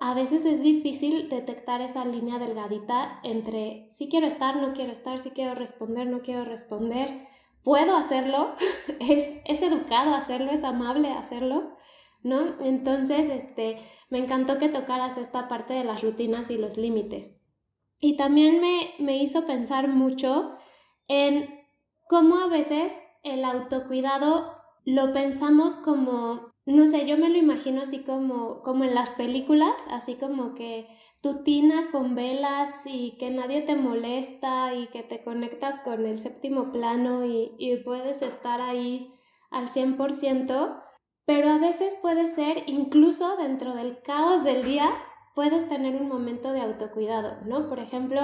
a 0.00 0.12
veces 0.12 0.44
es 0.44 0.62
difícil 0.62 1.30
detectar 1.30 1.80
esa 1.80 2.04
línea 2.04 2.38
delgadita 2.38 3.20
entre 3.22 3.88
si 3.88 4.10
quiero 4.10 4.26
estar, 4.26 4.56
no 4.56 4.74
quiero 4.74 4.92
estar, 4.92 5.18
si 5.18 5.30
quiero 5.30 5.54
responder, 5.54 6.08
no 6.08 6.20
quiero 6.20 6.44
responder. 6.44 7.26
Puedo 7.66 7.96
hacerlo, 7.96 8.54
es, 9.00 9.40
es 9.44 9.60
educado 9.60 10.14
hacerlo, 10.14 10.52
es 10.52 10.62
amable 10.62 11.10
hacerlo, 11.10 11.76
¿no? 12.22 12.60
Entonces, 12.60 13.28
este, 13.28 13.78
me 14.08 14.18
encantó 14.18 14.58
que 14.58 14.68
tocaras 14.68 15.18
esta 15.18 15.48
parte 15.48 15.74
de 15.74 15.82
las 15.82 16.00
rutinas 16.00 16.48
y 16.50 16.58
los 16.58 16.76
límites. 16.76 17.32
Y 17.98 18.16
también 18.16 18.60
me, 19.00 19.16
hizo 19.16 19.46
pensar 19.46 19.88
mucho 19.88 20.52
en 21.08 21.66
cómo 22.08 22.38
a 22.38 22.46
veces 22.46 22.92
el 23.24 23.44
autocuidado 23.44 24.52
lo 24.84 25.12
pensamos 25.12 25.76
como, 25.76 26.52
no 26.66 26.86
sé, 26.86 27.04
yo 27.04 27.18
me 27.18 27.30
lo 27.30 27.36
imagino 27.36 27.82
así 27.82 28.04
como, 28.04 28.62
como 28.62 28.84
en 28.84 28.94
las 28.94 29.12
películas, 29.14 29.88
así 29.90 30.14
como 30.14 30.54
que 30.54 30.86
tu 31.20 31.42
tina 31.42 31.90
con 31.90 32.14
velas 32.14 32.70
y 32.84 33.16
que 33.18 33.30
nadie 33.30 33.62
te 33.62 33.74
molesta 33.74 34.74
y 34.74 34.86
que 34.88 35.02
te 35.02 35.22
conectas 35.24 35.80
con 35.80 36.06
el 36.06 36.20
séptimo 36.20 36.72
plano 36.72 37.24
y, 37.24 37.54
y 37.58 37.76
puedes 37.78 38.22
estar 38.22 38.60
ahí 38.60 39.12
al 39.50 39.68
100%, 39.68 40.82
pero 41.24 41.48
a 41.50 41.58
veces 41.58 41.96
puede 42.00 42.26
ser 42.28 42.64
incluso 42.66 43.36
dentro 43.36 43.74
del 43.74 44.00
caos 44.02 44.44
del 44.44 44.64
día 44.64 44.90
puedes 45.36 45.68
tener 45.68 45.94
un 45.96 46.08
momento 46.08 46.50
de 46.52 46.62
autocuidado, 46.62 47.36
¿no? 47.44 47.68
Por 47.68 47.78
ejemplo, 47.78 48.22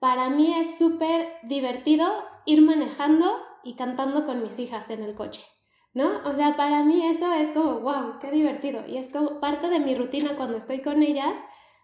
para 0.00 0.30
mí 0.30 0.54
es 0.54 0.78
súper 0.78 1.34
divertido 1.42 2.10
ir 2.46 2.62
manejando 2.62 3.30
y 3.62 3.74
cantando 3.74 4.24
con 4.24 4.42
mis 4.42 4.58
hijas 4.58 4.88
en 4.88 5.02
el 5.02 5.14
coche, 5.14 5.44
¿no? 5.92 6.22
O 6.24 6.32
sea, 6.32 6.56
para 6.56 6.82
mí 6.82 7.04
eso 7.04 7.30
es 7.34 7.50
como, 7.50 7.80
wow, 7.80 8.18
qué 8.22 8.30
divertido. 8.30 8.86
Y 8.88 8.96
es 8.96 9.08
como 9.12 9.38
parte 9.38 9.68
de 9.68 9.80
mi 9.80 9.94
rutina 9.94 10.34
cuando 10.36 10.56
estoy 10.56 10.80
con 10.80 11.02
ellas 11.02 11.38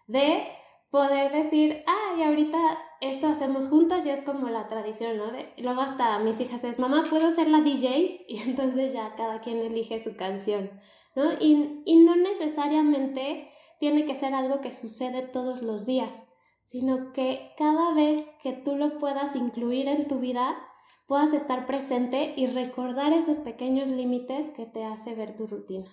de 0.07 0.47
poder 0.89 1.31
decir, 1.31 1.83
ah, 1.87 2.15
y 2.17 2.21
ahorita 2.21 2.57
esto 3.01 3.27
hacemos 3.27 3.67
juntas 3.67 4.05
y 4.05 4.11
es 4.11 4.21
como 4.21 4.49
la 4.49 4.67
tradición, 4.67 5.17
¿no? 5.17 5.31
De, 5.31 5.51
luego 5.57 5.81
hasta 5.81 6.19
mis 6.19 6.39
hijas 6.39 6.63
es, 6.63 6.77
mamá, 6.77 7.03
¿puedo 7.09 7.31
ser 7.31 7.47
la 7.47 7.61
DJ? 7.61 8.25
Y 8.27 8.39
entonces 8.41 8.93
ya 8.93 9.15
cada 9.15 9.41
quien 9.41 9.57
elige 9.57 9.99
su 10.03 10.15
canción, 10.15 10.69
¿no? 11.15 11.33
Y, 11.39 11.81
y 11.85 11.95
no 12.03 12.15
necesariamente 12.15 13.49
tiene 13.79 14.05
que 14.05 14.15
ser 14.15 14.33
algo 14.33 14.61
que 14.61 14.71
sucede 14.71 15.23
todos 15.23 15.61
los 15.61 15.85
días, 15.85 16.15
sino 16.65 17.11
que 17.11 17.51
cada 17.57 17.93
vez 17.93 18.25
que 18.41 18.53
tú 18.53 18.75
lo 18.75 18.97
puedas 18.99 19.35
incluir 19.35 19.87
en 19.87 20.07
tu 20.07 20.19
vida, 20.19 20.55
puedas 21.07 21.33
estar 21.33 21.65
presente 21.65 22.33
y 22.37 22.47
recordar 22.47 23.13
esos 23.13 23.39
pequeños 23.39 23.89
límites 23.89 24.49
que 24.49 24.65
te 24.65 24.85
hace 24.85 25.15
ver 25.15 25.35
tu 25.35 25.47
rutina. 25.47 25.89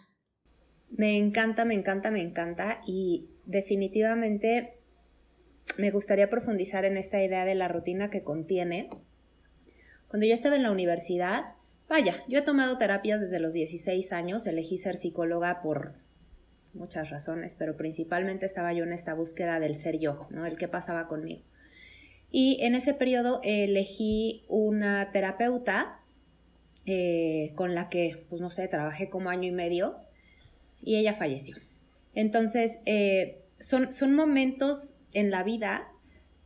Me 0.90 1.16
encanta, 1.16 1.64
me 1.64 1.74
encanta, 1.74 2.10
me 2.10 2.20
encanta 2.20 2.80
y 2.86 3.30
definitivamente 3.50 4.74
me 5.76 5.90
gustaría 5.90 6.30
profundizar 6.30 6.84
en 6.84 6.96
esta 6.96 7.22
idea 7.22 7.44
de 7.44 7.54
la 7.54 7.68
rutina 7.68 8.10
que 8.10 8.22
contiene. 8.22 8.88
Cuando 10.08 10.26
yo 10.26 10.34
estaba 10.34 10.56
en 10.56 10.62
la 10.62 10.70
universidad, 10.70 11.54
vaya, 11.88 12.14
yo 12.28 12.38
he 12.38 12.42
tomado 12.42 12.78
terapias 12.78 13.20
desde 13.20 13.40
los 13.40 13.54
16 13.54 14.12
años, 14.12 14.46
elegí 14.46 14.78
ser 14.78 14.96
psicóloga 14.96 15.62
por 15.62 15.94
muchas 16.74 17.10
razones, 17.10 17.56
pero 17.56 17.76
principalmente 17.76 18.46
estaba 18.46 18.72
yo 18.72 18.84
en 18.84 18.92
esta 18.92 19.14
búsqueda 19.14 19.58
del 19.58 19.74
ser 19.74 19.98
yo, 19.98 20.28
¿no? 20.30 20.46
El 20.46 20.56
qué 20.56 20.68
pasaba 20.68 21.08
conmigo. 21.08 21.42
Y 22.30 22.58
en 22.60 22.76
ese 22.76 22.94
periodo 22.94 23.40
elegí 23.42 24.44
una 24.48 25.10
terapeuta 25.10 25.98
eh, 26.86 27.52
con 27.56 27.74
la 27.74 27.88
que, 27.88 28.24
pues 28.28 28.40
no 28.40 28.50
sé, 28.50 28.68
trabajé 28.68 29.10
como 29.10 29.30
año 29.30 29.48
y 29.48 29.52
medio 29.52 29.96
y 30.80 30.96
ella 30.96 31.14
falleció. 31.14 31.56
Entonces, 32.14 32.80
eh, 32.86 33.39
son, 33.60 33.92
son 33.92 34.14
momentos 34.14 34.96
en 35.12 35.30
la 35.30 35.44
vida 35.44 35.86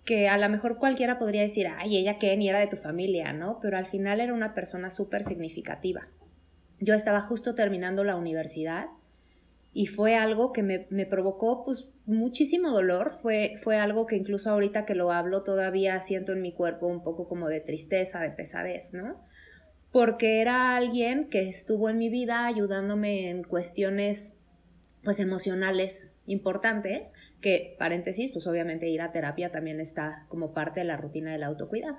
que 0.05 0.29
a 0.29 0.37
lo 0.37 0.49
mejor 0.49 0.79
cualquiera 0.79 1.19
podría 1.19 1.43
decir, 1.43 1.67
ay, 1.67 1.97
ella 1.97 2.19
qué, 2.19 2.37
ni 2.37 2.49
era 2.49 2.61
de 2.61 2.67
tu 2.67 2.77
familia, 2.77 3.33
¿no? 3.33 3.59
Pero 3.61 3.79
al 3.79 3.87
final 3.87 4.21
era 4.21 4.35
una 4.35 4.55
persona 4.55 4.91
súper 4.91 5.25
significativa. 5.25 6.03
Yo 6.79 6.95
estaba 6.95 7.23
justo 7.23 7.55
terminando 7.55 8.05
la 8.05 8.17
universidad 8.17 8.89
y 9.73 9.87
fue 9.87 10.15
algo 10.15 10.53
que 10.53 10.63
me, 10.63 11.07
provocó 11.07 11.65
pues 11.65 11.91
muchísimo 12.05 12.71
dolor, 12.71 13.13
fue, 13.23 13.55
fue 13.61 13.79
algo 13.79 14.07
que 14.07 14.17
incluso 14.17 14.51
ahorita 14.51 14.85
que 14.85 14.95
lo 14.95 15.11
hablo 15.11 15.43
todavía 15.43 16.01
siento 16.03 16.33
en 16.33 16.43
mi 16.43 16.53
cuerpo 16.53 16.87
un 16.87 17.03
poco 17.03 17.27
como 17.27 17.49
de 17.49 17.61
tristeza, 17.61 18.21
de 18.21 18.31
pesadez, 18.31 18.93
¿no? 18.93 19.21
Porque 19.91 20.41
era 20.41 20.77
alguien 20.77 21.29
que 21.31 21.49
estuvo 21.49 21.89
en 21.89 21.99
mi 21.99 22.09
vida 22.09 22.47
ayudándome 22.47 23.31
en 23.31 23.43
cuestiones 23.43 24.35
pues 25.05 25.21
emocionales 25.21 26.13
importantes, 26.27 27.15
que 27.41 27.77
paréntesis, 27.79 28.31
pues 28.33 28.47
obviamente 28.47 28.89
ir 28.89 29.03
a 29.03 29.13
terapia 29.13 29.53
también 29.53 29.81
está 29.81 30.27
como 30.29 30.53
parte 30.53 30.81
de 30.81 30.87
la 30.87 30.97
rutina 30.97 31.33
del 31.33 31.43
autocuidado. 31.43 31.99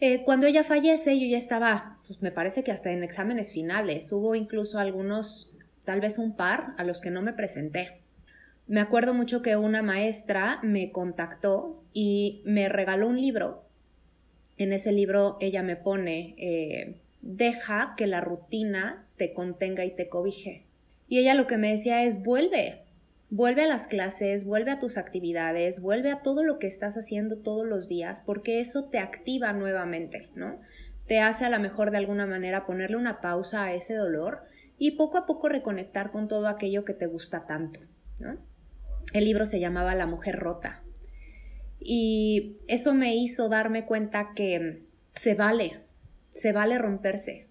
Eh, 0.00 0.22
cuando 0.24 0.46
ella 0.46 0.64
fallece, 0.64 1.18
yo 1.18 1.26
ya 1.26 1.38
estaba, 1.38 1.98
pues 2.06 2.22
me 2.22 2.32
parece 2.32 2.62
que 2.64 2.72
hasta 2.72 2.90
en 2.92 3.02
exámenes 3.02 3.52
finales, 3.52 4.12
hubo 4.12 4.34
incluso 4.34 4.78
algunos 4.78 5.50
tal 5.84 6.00
vez 6.00 6.18
un 6.18 6.36
par 6.36 6.74
a 6.78 6.84
los 6.84 7.00
que 7.00 7.10
no 7.10 7.22
me 7.22 7.32
presenté. 7.32 8.00
Me 8.66 8.80
acuerdo 8.80 9.12
mucho 9.12 9.42
que 9.42 9.56
una 9.56 9.82
maestra 9.82 10.60
me 10.62 10.90
contactó 10.90 11.82
y 11.92 12.42
me 12.44 12.68
regaló 12.68 13.08
un 13.08 13.20
libro 13.20 13.64
en 14.56 14.72
ese 14.72 14.92
libro 14.92 15.36
ella 15.40 15.62
me 15.62 15.76
pone, 15.76 16.34
eh, 16.38 16.96
deja 17.22 17.94
que 17.96 18.06
la 18.06 18.20
rutina 18.20 19.06
te 19.16 19.32
contenga 19.32 19.84
y 19.84 19.94
te 19.94 20.08
cobije. 20.08 20.64
Y 21.08 21.18
ella 21.18 21.34
lo 21.34 21.46
que 21.46 21.58
me 21.58 21.70
decía 21.70 22.04
es, 22.04 22.22
vuelve, 22.22 22.84
vuelve 23.30 23.64
a 23.64 23.68
las 23.68 23.86
clases, 23.86 24.44
vuelve 24.44 24.70
a 24.70 24.78
tus 24.78 24.96
actividades, 24.96 25.80
vuelve 25.80 26.10
a 26.10 26.22
todo 26.22 26.44
lo 26.44 26.58
que 26.58 26.66
estás 26.66 26.96
haciendo 26.96 27.38
todos 27.38 27.66
los 27.66 27.88
días, 27.88 28.20
porque 28.20 28.60
eso 28.60 28.84
te 28.84 28.98
activa 28.98 29.52
nuevamente, 29.52 30.28
¿no? 30.34 30.60
Te 31.06 31.20
hace 31.20 31.44
a 31.44 31.50
lo 31.50 31.60
mejor 31.60 31.90
de 31.90 31.98
alguna 31.98 32.26
manera 32.26 32.66
ponerle 32.66 32.96
una 32.96 33.20
pausa 33.20 33.64
a 33.64 33.74
ese 33.74 33.94
dolor 33.94 34.42
y 34.78 34.92
poco 34.92 35.18
a 35.18 35.26
poco 35.26 35.48
reconectar 35.48 36.10
con 36.10 36.28
todo 36.28 36.48
aquello 36.48 36.84
que 36.84 36.94
te 36.94 37.06
gusta 37.06 37.46
tanto, 37.46 37.80
¿no? 38.18 38.38
El 39.12 39.24
libro 39.24 39.46
se 39.46 39.60
llamaba 39.60 39.94
La 39.94 40.06
mujer 40.06 40.36
rota 40.36 40.84
y 41.84 42.54
eso 42.66 42.94
me 42.94 43.14
hizo 43.14 43.50
darme 43.50 43.84
cuenta 43.84 44.32
que 44.34 44.82
se 45.12 45.34
vale, 45.34 45.82
se 46.30 46.52
vale 46.52 46.78
romperse, 46.78 47.48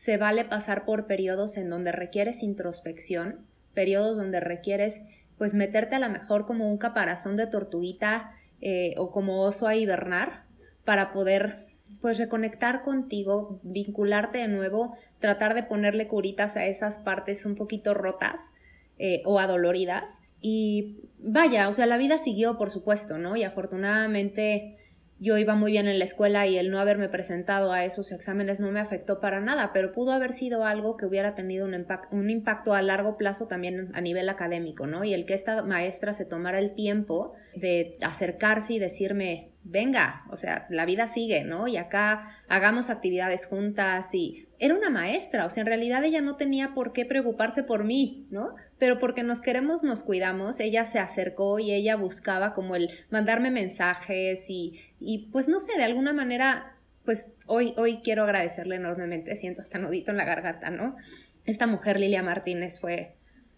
se 0.00 0.16
vale 0.16 0.46
pasar 0.46 0.86
por 0.86 1.06
periodos 1.06 1.58
en 1.58 1.68
donde 1.68 1.92
requieres 1.92 2.42
introspección, 2.42 3.44
periodos 3.74 4.16
donde 4.16 4.40
requieres 4.40 5.02
pues 5.36 5.52
meterte 5.52 5.94
a 5.94 5.98
lo 5.98 6.08
mejor 6.08 6.46
como 6.46 6.70
un 6.70 6.78
caparazón 6.78 7.36
de 7.36 7.46
tortuguita 7.46 8.32
eh, 8.62 8.94
o 8.96 9.10
como 9.10 9.42
oso 9.42 9.68
a 9.68 9.76
hibernar 9.76 10.44
para 10.86 11.12
poder 11.12 11.66
pues 12.00 12.16
reconectar 12.16 12.80
contigo, 12.80 13.60
vincularte 13.62 14.38
de 14.38 14.48
nuevo, 14.48 14.96
tratar 15.18 15.52
de 15.52 15.64
ponerle 15.64 16.08
curitas 16.08 16.56
a 16.56 16.64
esas 16.64 16.98
partes 16.98 17.44
un 17.44 17.54
poquito 17.54 17.92
rotas 17.92 18.54
eh, 18.96 19.20
o 19.26 19.38
adoloridas 19.38 20.20
y 20.40 20.96
vaya, 21.18 21.68
o 21.68 21.74
sea, 21.74 21.84
la 21.84 21.98
vida 21.98 22.16
siguió, 22.16 22.56
por 22.56 22.70
supuesto, 22.70 23.18
¿no? 23.18 23.36
Y 23.36 23.42
afortunadamente 23.42 24.78
yo 25.20 25.36
iba 25.36 25.54
muy 25.54 25.72
bien 25.72 25.86
en 25.86 25.98
la 25.98 26.04
escuela 26.04 26.46
y 26.46 26.56
el 26.56 26.70
no 26.70 26.80
haberme 26.80 27.10
presentado 27.10 27.72
a 27.72 27.84
esos 27.84 28.10
exámenes 28.10 28.58
no 28.58 28.72
me 28.72 28.80
afectó 28.80 29.20
para 29.20 29.40
nada, 29.40 29.70
pero 29.74 29.92
pudo 29.92 30.12
haber 30.12 30.32
sido 30.32 30.64
algo 30.64 30.96
que 30.96 31.04
hubiera 31.04 31.34
tenido 31.34 31.66
un, 31.66 31.86
un 32.10 32.30
impacto 32.30 32.72
a 32.72 32.80
largo 32.80 33.18
plazo 33.18 33.46
también 33.46 33.90
a 33.92 34.00
nivel 34.00 34.30
académico, 34.30 34.86
¿no? 34.86 35.04
Y 35.04 35.12
el 35.12 35.26
que 35.26 35.34
esta 35.34 35.62
maestra 35.62 36.14
se 36.14 36.24
tomara 36.24 36.58
el 36.58 36.74
tiempo 36.74 37.34
de 37.54 37.96
acercarse 38.00 38.72
y 38.72 38.78
decirme, 38.78 39.50
venga, 39.62 40.24
o 40.30 40.36
sea, 40.36 40.66
la 40.70 40.86
vida 40.86 41.06
sigue, 41.06 41.44
¿no? 41.44 41.68
Y 41.68 41.76
acá 41.76 42.30
hagamos 42.48 42.88
actividades 42.88 43.44
juntas 43.44 44.14
y 44.14 44.48
era 44.58 44.74
una 44.74 44.88
maestra, 44.88 45.44
o 45.44 45.50
sea, 45.50 45.60
en 45.60 45.66
realidad 45.66 46.02
ella 46.02 46.22
no 46.22 46.36
tenía 46.36 46.72
por 46.74 46.92
qué 46.92 47.04
preocuparse 47.04 47.62
por 47.62 47.84
mí, 47.84 48.26
¿no? 48.30 48.54
Pero 48.80 48.98
porque 48.98 49.22
nos 49.22 49.42
queremos, 49.42 49.82
nos 49.82 50.02
cuidamos, 50.02 50.58
ella 50.58 50.86
se 50.86 50.98
acercó 50.98 51.58
y 51.58 51.70
ella 51.70 51.96
buscaba 51.96 52.54
como 52.54 52.74
el 52.74 52.90
mandarme 53.10 53.50
mensajes 53.50 54.48
y, 54.48 54.80
y 54.98 55.28
pues 55.30 55.48
no 55.48 55.60
sé, 55.60 55.76
de 55.76 55.84
alguna 55.84 56.14
manera, 56.14 56.78
pues 57.04 57.34
hoy, 57.46 57.74
hoy 57.76 58.00
quiero 58.02 58.24
agradecerle 58.24 58.76
enormemente, 58.76 59.36
siento 59.36 59.60
hasta 59.60 59.78
nudito 59.78 60.10
en 60.10 60.16
la 60.16 60.24
garganta, 60.24 60.70
¿no? 60.70 60.96
Esta 61.44 61.66
mujer, 61.66 62.00
Lilia 62.00 62.22
Martínez, 62.22 62.80
fue, 62.80 63.16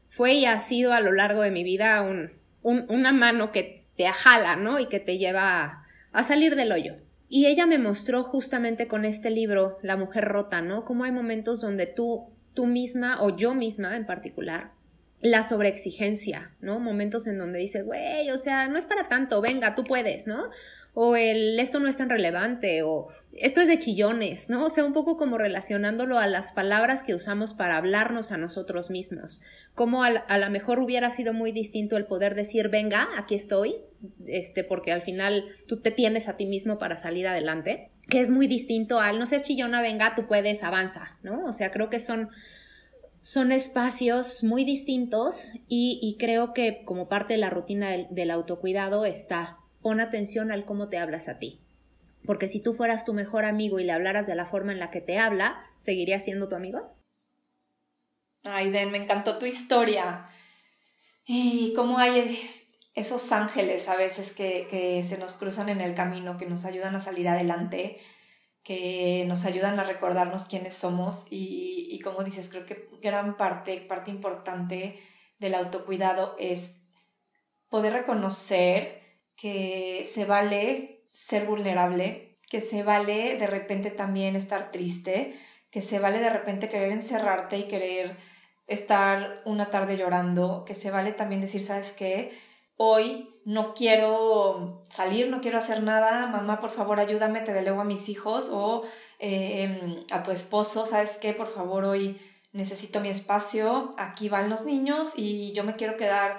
fue 0.08 0.34
y 0.34 0.44
ha 0.44 0.58
sido 0.58 0.92
a 0.92 1.00
lo 1.00 1.12
largo 1.12 1.42
de 1.42 1.52
mi 1.52 1.62
vida 1.62 2.02
un, 2.02 2.32
una 2.62 3.12
mano 3.12 3.52
que 3.52 3.86
te 3.96 4.08
ajala, 4.08 4.56
¿no? 4.56 4.80
Y 4.80 4.88
que 4.88 4.98
te 4.98 5.18
lleva 5.18 5.62
a, 5.62 5.86
a 6.10 6.24
salir 6.24 6.56
del 6.56 6.72
hoyo. 6.72 6.96
Y 7.28 7.46
ella 7.46 7.66
me 7.66 7.78
mostró 7.78 8.24
justamente 8.24 8.88
con 8.88 9.04
este 9.04 9.30
libro, 9.30 9.78
La 9.82 9.96
mujer 9.96 10.24
rota, 10.24 10.62
¿no? 10.62 10.84
Cómo 10.84 11.04
hay 11.04 11.12
momentos 11.12 11.60
donde 11.60 11.86
tú, 11.86 12.28
tú 12.54 12.66
misma, 12.66 13.22
o 13.22 13.36
yo 13.36 13.54
misma 13.54 13.96
en 13.96 14.04
particular, 14.04 14.72
la 15.22 15.44
sobreexigencia, 15.44 16.50
¿no? 16.60 16.80
Momentos 16.80 17.26
en 17.28 17.38
donde 17.38 17.60
dice, 17.60 17.82
güey, 17.82 18.30
o 18.30 18.38
sea, 18.38 18.66
no 18.68 18.76
es 18.76 18.84
para 18.84 19.08
tanto, 19.08 19.40
venga, 19.40 19.76
tú 19.76 19.84
puedes, 19.84 20.26
¿no? 20.26 20.50
O 20.94 21.16
el 21.16 21.58
esto 21.58 21.78
no 21.78 21.88
es 21.88 21.96
tan 21.96 22.10
relevante, 22.10 22.82
o 22.82 23.08
esto 23.32 23.60
es 23.60 23.68
de 23.68 23.78
chillones, 23.78 24.50
¿no? 24.50 24.64
O 24.64 24.70
sea, 24.70 24.84
un 24.84 24.92
poco 24.92 25.16
como 25.16 25.38
relacionándolo 25.38 26.18
a 26.18 26.26
las 26.26 26.52
palabras 26.52 27.04
que 27.04 27.14
usamos 27.14 27.54
para 27.54 27.76
hablarnos 27.76 28.32
a 28.32 28.36
nosotros 28.36 28.90
mismos. 28.90 29.40
Como 29.74 30.02
a, 30.02 30.08
a 30.08 30.38
lo 30.38 30.50
mejor 30.50 30.80
hubiera 30.80 31.10
sido 31.12 31.32
muy 31.32 31.52
distinto 31.52 31.96
el 31.96 32.04
poder 32.04 32.34
decir, 32.34 32.68
venga, 32.68 33.08
aquí 33.16 33.36
estoy, 33.36 33.76
este, 34.26 34.64
porque 34.64 34.90
al 34.90 35.02
final 35.02 35.44
tú 35.68 35.80
te 35.80 35.92
tienes 35.92 36.28
a 36.28 36.36
ti 36.36 36.46
mismo 36.46 36.78
para 36.78 36.96
salir 36.96 37.28
adelante, 37.28 37.90
que 38.08 38.20
es 38.20 38.30
muy 38.30 38.48
distinto 38.48 38.98
al 38.98 39.20
no 39.20 39.26
seas 39.26 39.42
chillona, 39.42 39.80
venga, 39.80 40.14
tú 40.16 40.26
puedes, 40.26 40.64
avanza, 40.64 41.16
¿no? 41.22 41.44
O 41.44 41.52
sea, 41.52 41.70
creo 41.70 41.88
que 41.88 42.00
son, 42.00 42.28
son 43.22 43.52
espacios 43.52 44.44
muy 44.44 44.64
distintos 44.64 45.48
y, 45.68 46.16
creo 46.18 46.52
que 46.52 46.84
como 46.84 47.08
parte 47.08 47.34
de 47.34 47.38
la 47.38 47.48
rutina 47.48 47.90
del, 47.90 48.06
del 48.10 48.30
autocuidado 48.30 49.06
está, 49.06 49.58
pon 49.80 50.00
atención 50.00 50.52
al 50.52 50.66
cómo 50.66 50.88
te 50.88 50.98
hablas 50.98 51.28
a 51.28 51.38
ti. 51.38 51.60
Porque 52.26 52.48
si 52.48 52.60
tú 52.60 52.74
fueras 52.74 53.04
tu 53.04 53.14
mejor 53.14 53.44
amigo 53.44 53.80
y 53.80 53.84
le 53.84 53.92
hablaras 53.92 54.26
de 54.26 54.34
la 54.34 54.46
forma 54.46 54.72
en 54.72 54.78
la 54.78 54.90
que 54.90 55.00
te 55.00 55.18
habla, 55.18 55.62
¿seguiría 55.78 56.20
siendo 56.20 56.48
tu 56.48 56.56
amigo? 56.56 56.94
Ay, 58.44 58.70
Den, 58.70 58.90
me 58.90 58.98
encantó 58.98 59.38
tu 59.38 59.46
historia. 59.46 60.26
Y 61.24 61.72
cómo 61.74 61.98
hay 61.98 62.38
esos 62.94 63.32
ángeles 63.32 63.88
a 63.88 63.96
veces 63.96 64.32
que, 64.32 65.04
se 65.08 65.18
nos 65.18 65.34
cruzan 65.34 65.68
en 65.68 65.80
el 65.80 65.94
camino, 65.94 66.36
que 66.36 66.46
nos 66.46 66.64
ayudan 66.64 66.94
a 66.94 67.00
salir 67.00 67.28
adelante, 67.28 67.98
que 68.62 69.24
nos 69.26 69.44
ayudan 69.44 69.80
a 69.80 69.84
recordarnos 69.84 70.44
quiénes 70.44 70.74
somos 70.74 71.26
y, 71.30 71.88
y 71.90 72.00
como 72.00 72.22
dices, 72.24 72.48
creo 72.48 72.64
que 72.64 72.88
gran 73.02 73.36
parte, 73.36 73.76
parte 73.80 74.10
importante 74.10 74.98
del 75.38 75.54
autocuidado 75.54 76.36
es 76.38 76.80
poder 77.68 77.92
reconocer 77.94 79.02
que 79.34 80.04
se 80.04 80.24
vale 80.24 81.08
ser 81.12 81.46
vulnerable, 81.46 82.38
que 82.48 82.60
se 82.60 82.82
vale 82.82 83.36
de 83.36 83.46
repente 83.46 83.90
también 83.90 84.36
estar 84.36 84.70
triste, 84.70 85.34
que 85.70 85.80
se 85.80 85.98
vale 85.98 86.20
de 86.20 86.30
repente 86.30 86.68
querer 86.68 86.92
encerrarte 86.92 87.58
y 87.58 87.64
querer 87.64 88.16
estar 88.66 89.42
una 89.44 89.70
tarde 89.70 89.96
llorando, 89.96 90.64
que 90.64 90.74
se 90.74 90.90
vale 90.90 91.12
también 91.12 91.40
decir, 91.40 91.62
¿sabes 91.62 91.92
qué? 91.92 92.32
Hoy 92.76 93.40
no 93.44 93.74
quiero 93.74 94.84
salir, 94.88 95.28
no 95.28 95.40
quiero 95.40 95.58
hacer 95.58 95.82
nada, 95.82 96.26
mamá, 96.26 96.60
por 96.60 96.70
favor, 96.70 97.00
ayúdame, 97.00 97.40
te 97.40 97.52
delego 97.52 97.80
a 97.80 97.84
mis 97.84 98.08
hijos 98.08 98.50
o 98.52 98.82
em, 99.18 100.04
a 100.10 100.22
tu 100.22 100.30
esposo, 100.30 100.84
¿sabes 100.84 101.16
qué? 101.16 101.32
Por 101.32 101.48
favor, 101.48 101.84
hoy 101.84 102.20
necesito 102.52 103.00
mi 103.00 103.08
espacio, 103.08 103.94
aquí 103.98 104.28
van 104.28 104.50
los 104.50 104.64
niños 104.64 105.14
y 105.16 105.52
yo 105.52 105.64
me 105.64 105.76
quiero 105.76 105.96
quedar 105.96 106.38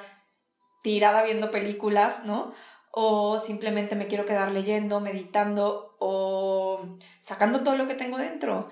tirada 0.84 1.24
viendo 1.24 1.52
películas, 1.52 2.24
¿no? 2.26 2.54
O 2.92 3.40
simplemente 3.40 3.96
me 3.96 4.08
quiero 4.08 4.26
quedar 4.26 4.52
leyendo, 4.52 5.00
meditando 5.00 5.96
o 6.00 6.98
sacando 7.20 7.64
todo 7.64 7.76
lo 7.76 7.88
que 7.88 7.96
tengo 7.96 8.18
dentro. 8.18 8.70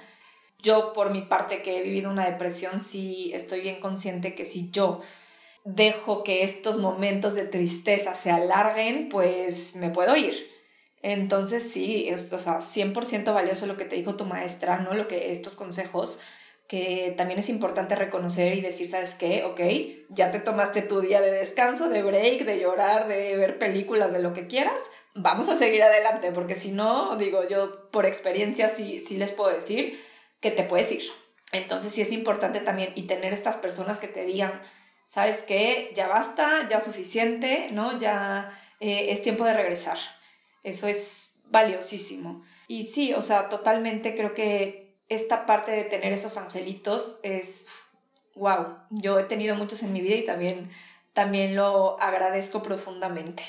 Yo, 0.59 0.93
por 0.93 1.09
mi 1.09 1.23
parte, 1.23 1.63
que 1.63 1.79
he 1.79 1.81
vivido 1.81 2.11
una 2.11 2.25
depresión, 2.25 2.79
sí 2.79 3.31
estoy 3.33 3.61
bien 3.61 3.79
consciente 3.79 4.35
que 4.35 4.45
si 4.45 4.69
yo 4.69 4.99
dejo 5.63 6.23
que 6.23 6.43
estos 6.43 6.77
momentos 6.77 7.35
de 7.35 7.45
tristeza 7.45 8.15
se 8.15 8.31
alarguen, 8.31 9.09
pues 9.09 9.75
me 9.75 9.89
puedo 9.89 10.15
ir. 10.15 10.49
Entonces 11.03 11.71
sí, 11.71 12.07
esto, 12.09 12.35
o 12.35 12.39
sea, 12.39 12.59
100% 12.59 13.33
valioso 13.33 13.65
lo 13.65 13.77
que 13.77 13.85
te 13.85 13.95
dijo 13.95 14.15
tu 14.15 14.25
maestra, 14.25 14.79
¿no? 14.79 14.93
Lo 14.93 15.07
que 15.07 15.31
estos 15.31 15.55
consejos 15.55 16.19
que 16.71 17.13
también 17.17 17.37
es 17.37 17.49
importante 17.49 17.97
reconocer 17.97 18.55
y 18.55 18.61
decir, 18.61 18.89
¿sabes 18.89 19.13
qué? 19.13 19.43
Ok, 19.43 19.59
ya 20.07 20.31
te 20.31 20.39
tomaste 20.39 20.81
tu 20.81 21.01
día 21.01 21.19
de 21.19 21.29
descanso, 21.29 21.89
de 21.89 22.01
break, 22.01 22.45
de 22.45 22.61
llorar, 22.61 23.09
de 23.09 23.35
ver 23.35 23.59
películas, 23.59 24.13
de 24.13 24.19
lo 24.19 24.31
que 24.31 24.47
quieras, 24.47 24.79
vamos 25.13 25.49
a 25.49 25.57
seguir 25.57 25.83
adelante, 25.83 26.31
porque 26.31 26.55
si 26.55 26.71
no, 26.71 27.17
digo, 27.17 27.45
yo 27.45 27.89
por 27.91 28.05
experiencia 28.05 28.69
sí, 28.69 29.01
sí 29.01 29.17
les 29.17 29.33
puedo 29.33 29.53
decir 29.53 29.99
que 30.39 30.49
te 30.49 30.63
puedes 30.63 30.89
ir. 30.93 31.03
Entonces 31.51 31.91
sí 31.91 32.01
es 32.01 32.13
importante 32.13 32.61
también 32.61 32.93
y 32.95 33.03
tener 33.03 33.33
estas 33.33 33.57
personas 33.57 33.99
que 33.99 34.07
te 34.07 34.23
digan, 34.23 34.61
¿sabes 35.11 35.43
qué? 35.43 35.91
Ya 35.93 36.07
basta, 36.07 36.69
ya 36.69 36.79
suficiente, 36.79 37.67
¿no? 37.73 37.99
Ya 37.99 38.49
eh, 38.79 39.07
es 39.09 39.21
tiempo 39.21 39.43
de 39.43 39.53
regresar. 39.53 39.97
Eso 40.63 40.87
es 40.87 41.33
valiosísimo. 41.49 42.43
Y 42.69 42.85
sí, 42.85 43.13
o 43.13 43.21
sea, 43.21 43.49
totalmente 43.49 44.15
creo 44.15 44.33
que 44.33 45.01
esta 45.09 45.45
parte 45.45 45.71
de 45.71 45.83
tener 45.83 46.13
esos 46.13 46.37
angelitos 46.37 47.19
es, 47.23 47.67
wow, 48.35 48.77
yo 48.89 49.19
he 49.19 49.23
tenido 49.23 49.53
muchos 49.55 49.83
en 49.83 49.91
mi 49.91 49.99
vida 49.99 50.15
y 50.15 50.23
también, 50.23 50.69
también 51.11 51.57
lo 51.57 51.99
agradezco 51.99 52.61
profundamente. 52.61 53.43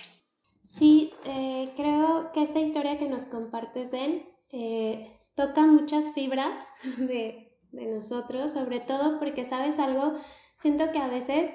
Sí, 0.64 1.14
eh, 1.24 1.70
creo 1.76 2.32
que 2.34 2.42
esta 2.42 2.58
historia 2.58 2.98
que 2.98 3.08
nos 3.08 3.26
compartes, 3.26 3.92
Den, 3.92 4.28
eh, 4.50 5.16
toca 5.36 5.60
muchas 5.60 6.12
fibras 6.12 6.58
de, 6.98 7.56
de 7.70 7.86
nosotros, 7.86 8.50
sobre 8.50 8.80
todo 8.80 9.20
porque 9.20 9.44
sabes 9.44 9.78
algo 9.78 10.18
Siento 10.62 10.92
que 10.92 10.98
a 10.98 11.08
veces 11.08 11.52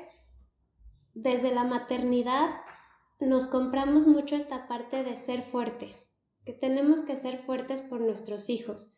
desde 1.14 1.56
la 1.56 1.64
maternidad 1.64 2.50
nos 3.22 3.48
compramos 3.48 4.06
mucho 4.06 4.36
esta 4.36 4.68
parte 4.68 5.02
de 5.06 5.16
ser 5.16 5.44
fuertes, 5.44 6.12
que 6.44 6.52
tenemos 6.52 7.04
que 7.04 7.16
ser 7.16 7.38
fuertes 7.38 7.82
por 7.82 8.02
nuestros 8.02 8.50
hijos. 8.50 8.98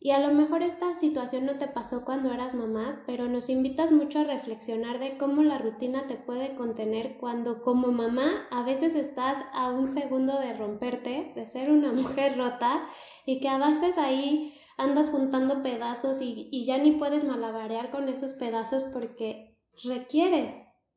Y 0.00 0.12
a 0.12 0.20
lo 0.20 0.32
mejor 0.32 0.62
esta 0.62 0.94
situación 0.94 1.44
no 1.44 1.58
te 1.58 1.68
pasó 1.68 2.02
cuando 2.02 2.32
eras 2.32 2.54
mamá, 2.54 3.02
pero 3.06 3.28
nos 3.28 3.50
invitas 3.50 3.92
mucho 3.92 4.20
a 4.20 4.24
reflexionar 4.24 4.98
de 4.98 5.18
cómo 5.18 5.42
la 5.42 5.58
rutina 5.58 6.06
te 6.06 6.16
puede 6.16 6.54
contener 6.54 7.18
cuando 7.18 7.60
como 7.60 7.92
mamá 7.92 8.48
a 8.50 8.62
veces 8.62 8.94
estás 8.94 9.36
a 9.52 9.68
un 9.68 9.86
segundo 9.86 10.40
de 10.40 10.54
romperte, 10.54 11.34
de 11.36 11.46
ser 11.46 11.70
una 11.70 11.92
mujer 11.92 12.38
rota 12.38 12.88
y 13.26 13.38
que 13.40 13.50
a 13.50 13.58
veces 13.58 13.98
ahí 13.98 14.54
andas 14.76 15.10
juntando 15.10 15.62
pedazos 15.62 16.20
y, 16.20 16.48
y 16.50 16.64
ya 16.64 16.78
ni 16.78 16.92
puedes 16.92 17.24
malabarear 17.24 17.90
con 17.90 18.08
esos 18.08 18.32
pedazos 18.32 18.84
porque 18.84 19.58
requieres 19.84 20.54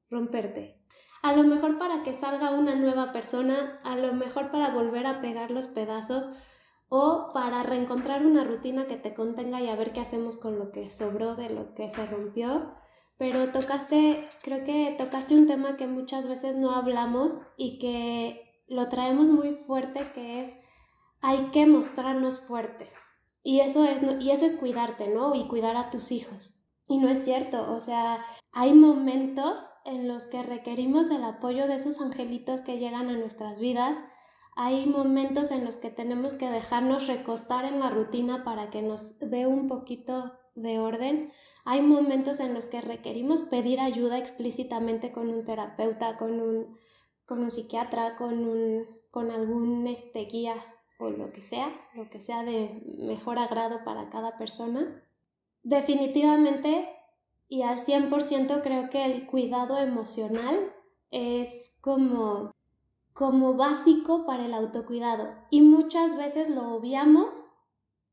romperte. 0.09 0.81
A 1.21 1.33
lo 1.33 1.43
mejor 1.43 1.79
para 1.79 2.03
que 2.03 2.13
salga 2.13 2.51
una 2.51 2.75
nueva 2.75 3.11
persona, 3.11 3.79
a 3.83 3.95
lo 3.95 4.13
mejor 4.13 4.51
para 4.51 4.69
volver 4.69 5.07
a 5.07 5.21
pegar 5.21 5.49
los 5.49 5.67
pedazos 5.67 6.29
o 6.87 7.31
para 7.33 7.63
reencontrar 7.63 8.25
una 8.25 8.43
rutina 8.43 8.85
que 8.85 8.95
te 8.95 9.13
contenga 9.13 9.59
y 9.61 9.69
a 9.69 9.75
ver 9.75 9.91
qué 9.91 10.01
hacemos 10.01 10.37
con 10.37 10.59
lo 10.59 10.71
que 10.71 10.89
sobró 10.89 11.35
de 11.35 11.49
lo 11.49 11.73
que 11.73 11.89
se 11.89 12.05
rompió. 12.05 12.75
Pero 13.17 13.51
tocaste, 13.51 14.27
creo 14.43 14.63
que 14.63 14.93
tocaste 14.97 15.35
un 15.35 15.47
tema 15.47 15.77
que 15.77 15.87
muchas 15.87 16.27
veces 16.27 16.57
no 16.57 16.71
hablamos 16.71 17.41
y 17.57 17.79
que 17.79 18.63
lo 18.67 18.89
traemos 18.89 19.27
muy 19.27 19.55
fuerte, 19.55 20.11
que 20.13 20.41
es 20.41 20.53
hay 21.21 21.49
que 21.51 21.65
mostrarnos 21.65 22.41
fuertes. 22.41 22.95
Y 23.45 23.61
eso 23.61 23.85
es, 23.85 24.01
y 24.19 24.31
eso 24.31 24.45
es 24.45 24.55
cuidarte, 24.55 25.07
¿no? 25.07 25.33
Y 25.35 25.47
cuidar 25.47 25.77
a 25.77 25.89
tus 25.89 26.11
hijos. 26.11 26.61
Y 26.85 26.97
no 26.97 27.07
es 27.07 27.23
cierto, 27.23 27.71
o 27.71 27.79
sea, 27.79 28.25
hay 28.51 28.73
momentos 28.73 29.71
en 29.85 30.09
los 30.09 30.27
que 30.27 30.43
requerimos 30.43 31.09
el 31.11 31.23
apoyo 31.23 31.65
de 31.67 31.75
esos 31.75 32.01
angelitos 32.01 32.61
que 32.61 32.77
llegan 32.77 33.07
a 33.07 33.17
nuestras 33.17 33.59
vidas 33.59 33.97
hay 34.55 34.85
momentos 34.85 35.51
en 35.51 35.65
los 35.65 35.75
que 35.75 35.89
tenemos 35.89 36.33
que 36.33 36.49
dejarnos 36.49 37.07
recostar 37.07 37.65
en 37.65 37.81
la 37.81 37.89
rutina 37.89 38.45
para 38.45 38.69
que 38.69 38.81
nos 38.81 39.19
dé 39.19 39.45
un 39.47 39.67
poquito 39.67 40.31
de 40.55 40.79
orden. 40.79 41.33
Hay 41.65 41.81
momentos 41.81 42.39
en 42.39 42.53
los 42.53 42.65
que 42.65 42.79
requerimos 42.79 43.41
pedir 43.41 43.81
ayuda 43.81 44.17
explícitamente 44.17 45.11
con 45.11 45.27
un 45.27 45.43
terapeuta, 45.43 46.15
con 46.15 46.39
un, 46.39 46.77
con 47.25 47.39
un 47.43 47.51
psiquiatra, 47.51 48.15
con, 48.15 48.47
un, 48.47 48.85
con 49.11 49.29
algún 49.29 49.87
este, 49.87 50.23
guía 50.23 50.55
o 50.97 51.09
lo 51.09 51.31
que 51.31 51.41
sea, 51.41 51.73
lo 51.93 52.09
que 52.09 52.19
sea 52.19 52.43
de 52.43 52.81
mejor 52.99 53.39
agrado 53.39 53.83
para 53.83 54.09
cada 54.09 54.37
persona. 54.37 55.03
Definitivamente 55.63 56.89
y 57.47 57.61
al 57.61 57.79
100% 57.79 58.61
creo 58.63 58.89
que 58.89 59.05
el 59.05 59.27
cuidado 59.27 59.77
emocional 59.77 60.73
es 61.11 61.71
como 61.81 62.51
como 63.13 63.53
básico 63.53 64.25
para 64.25 64.45
el 64.45 64.53
autocuidado 64.53 65.29
y 65.49 65.61
muchas 65.61 66.17
veces 66.17 66.49
lo 66.49 66.73
obviamos 66.73 67.45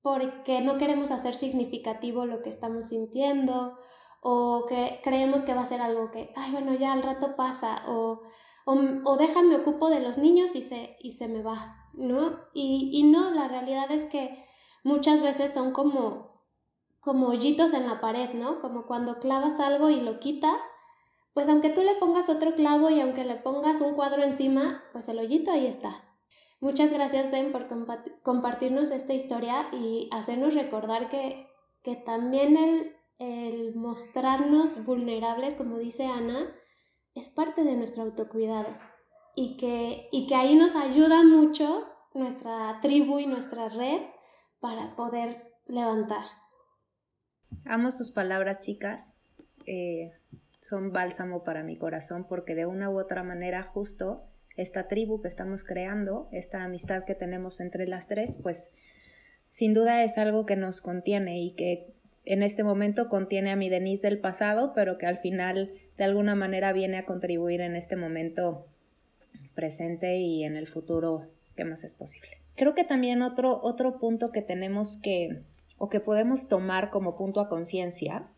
porque 0.01 0.61
no 0.61 0.79
queremos 0.79 1.11
hacer 1.11 1.35
significativo 1.35 2.25
lo 2.25 2.42
que 2.42 2.51
estamos 2.51 2.88
sintiendo 2.88 3.79
o 4.21 4.66
que 4.68 5.01
creemos 5.03 5.42
que 5.42 5.55
va 5.55 5.62
a 5.62 5.66
ser 5.66 5.81
algo 5.81 6.12
que, 6.12 6.33
ay, 6.37 6.53
bueno, 6.53 6.75
ya 6.75 6.92
al 6.92 7.03
rato 7.03 7.35
pasa 7.35 7.83
o, 7.88 8.23
o, 8.64 9.16
déjame 9.16 9.57
ocupo 9.57 9.90
de 9.90 10.01
los 10.01 10.18
niños 10.18 10.55
y 10.55 10.62
se, 10.62 10.96
y 11.01 11.12
se 11.12 11.29
me 11.29 11.42
va, 11.42 11.88
¿no? 11.94 12.38
Y, 12.55 12.90
y 12.92 13.03
no, 13.05 13.31
la 13.31 13.48
realidad 13.48 13.90
es 13.90 14.07
que 14.07 14.44
muchas 14.85 15.22
veces 15.22 15.53
son 15.53 15.72
como, 15.72 16.42
como 17.01 17.29
hoyitos 17.29 17.72
en 17.72 17.87
la 17.87 18.01
pared, 18.01 18.35
¿no? 18.35 18.61
Como 18.61 18.87
cuando 18.87 19.18
clavas 19.18 19.61
algo 19.61 19.90
y 19.90 20.01
lo 20.01 20.20
quitas 20.20 20.61
pues 21.35 21.48
aunque 21.48 21.70
tú 21.70 21.83
le 21.83 21.94
pongas 21.94 22.29
otro 22.29 22.55
clavo 22.55 22.90
y 22.90 23.01
aunque 23.01 23.25
le 23.25 23.37
pongas 23.37 23.81
un 23.81 23.94
cuadro 23.94 24.22
encima, 24.22 24.83
pues 24.92 25.09
el 25.09 25.18
hoyito 25.18 25.51
ahí 25.51 25.66
está. 25.66 26.05
Muchas 26.61 26.92
gracias, 26.92 27.31
Den, 27.31 27.53
por 27.53 27.66
compartirnos 28.22 28.90
esta 28.90 29.14
historia 29.14 29.68
y 29.72 30.09
hacernos 30.12 30.55
recordar 30.55 31.09
que, 31.09 31.48
que 31.83 31.96
también 31.96 32.57
el, 32.57 32.96
el 33.18 33.75
mostrarnos 33.75 34.85
vulnerables, 34.85 35.55
como 35.55 35.79
dice 35.79 36.07
Ana, 36.07 36.55
es 37.14 37.29
parte 37.29 37.62
de 37.64 37.77
nuestro 37.77 38.03
autocuidado 38.03 38.68
y 39.35 39.57
que, 39.57 40.09
y 40.11 40.27
que 40.27 40.35
ahí 40.35 40.55
nos 40.55 40.75
ayuda 40.75 41.22
mucho 41.22 41.87
nuestra 42.14 42.79
tribu 42.81 43.18
y 43.18 43.27
nuestra 43.27 43.68
red 43.68 44.01
para 44.61 44.94
poder 44.96 45.55
levantar. 45.66 46.25
Amo 47.64 47.90
sus 47.90 48.11
palabras, 48.11 48.61
chicas. 48.61 49.14
Eh, 49.66 50.12
son 50.61 50.92
bálsamo 50.92 51.44
para 51.44 51.62
mi 51.62 51.77
corazón 51.77 52.27
porque 52.29 52.55
de 52.55 52.66
una 52.66 52.90
u 52.90 52.98
otra 52.98 53.22
manera 53.22 53.62
justo 53.62 54.22
esta 54.57 54.87
tribu 54.87 55.20
que 55.20 55.29
estamos 55.29 55.64
creando, 55.64 56.29
esta 56.31 56.62
amistad 56.62 57.05
que 57.05 57.14
tenemos 57.14 57.61
entre 57.61 57.87
las 57.87 58.09
tres, 58.09 58.38
pues 58.42 58.70
sin 59.48 59.72
duda 59.72 60.05
es 60.05 60.18
algo 60.18 60.46
que 60.46 60.57
nos 60.57 60.81
contiene 60.81 61.42
y 61.42 61.55
que 61.55 61.94
en 62.25 62.43
este 62.43 62.63
momento 62.63 63.09
contiene 63.09 63.51
a 63.51 63.57
mi 63.57 63.69
Denise 63.69 64.07
del 64.07 64.21
pasado, 64.21 64.73
pero 64.75 64.99
que 64.99 65.07
al 65.07 65.19
final 65.19 65.73
de 65.97 66.05
alguna 66.05 66.35
manera 66.35 66.73
viene 66.73 66.99
a 66.99 67.07
contribuir 67.07 67.61
en 67.61 67.77
este 67.77 67.97
momento 67.97 68.67
presente 69.55 70.19
y 70.19 70.45
en 70.45 70.57
el 70.57 70.67
futuro 70.67 71.29
que 71.57 71.65
más 71.65 71.85
es 71.85 71.95
posible. 71.95 72.39
Creo 72.55 72.75
que 72.75 72.85
también 72.85 73.23
otro, 73.23 73.61
otro 73.63 73.99
punto 73.99 74.31
que 74.31 74.43
tenemos 74.43 74.97
que 74.97 75.43
o 75.79 75.89
que 75.89 76.01
podemos 76.01 76.49
tomar 76.49 76.91
como 76.91 77.17
punto 77.17 77.41
a 77.41 77.49
conciencia 77.49 78.29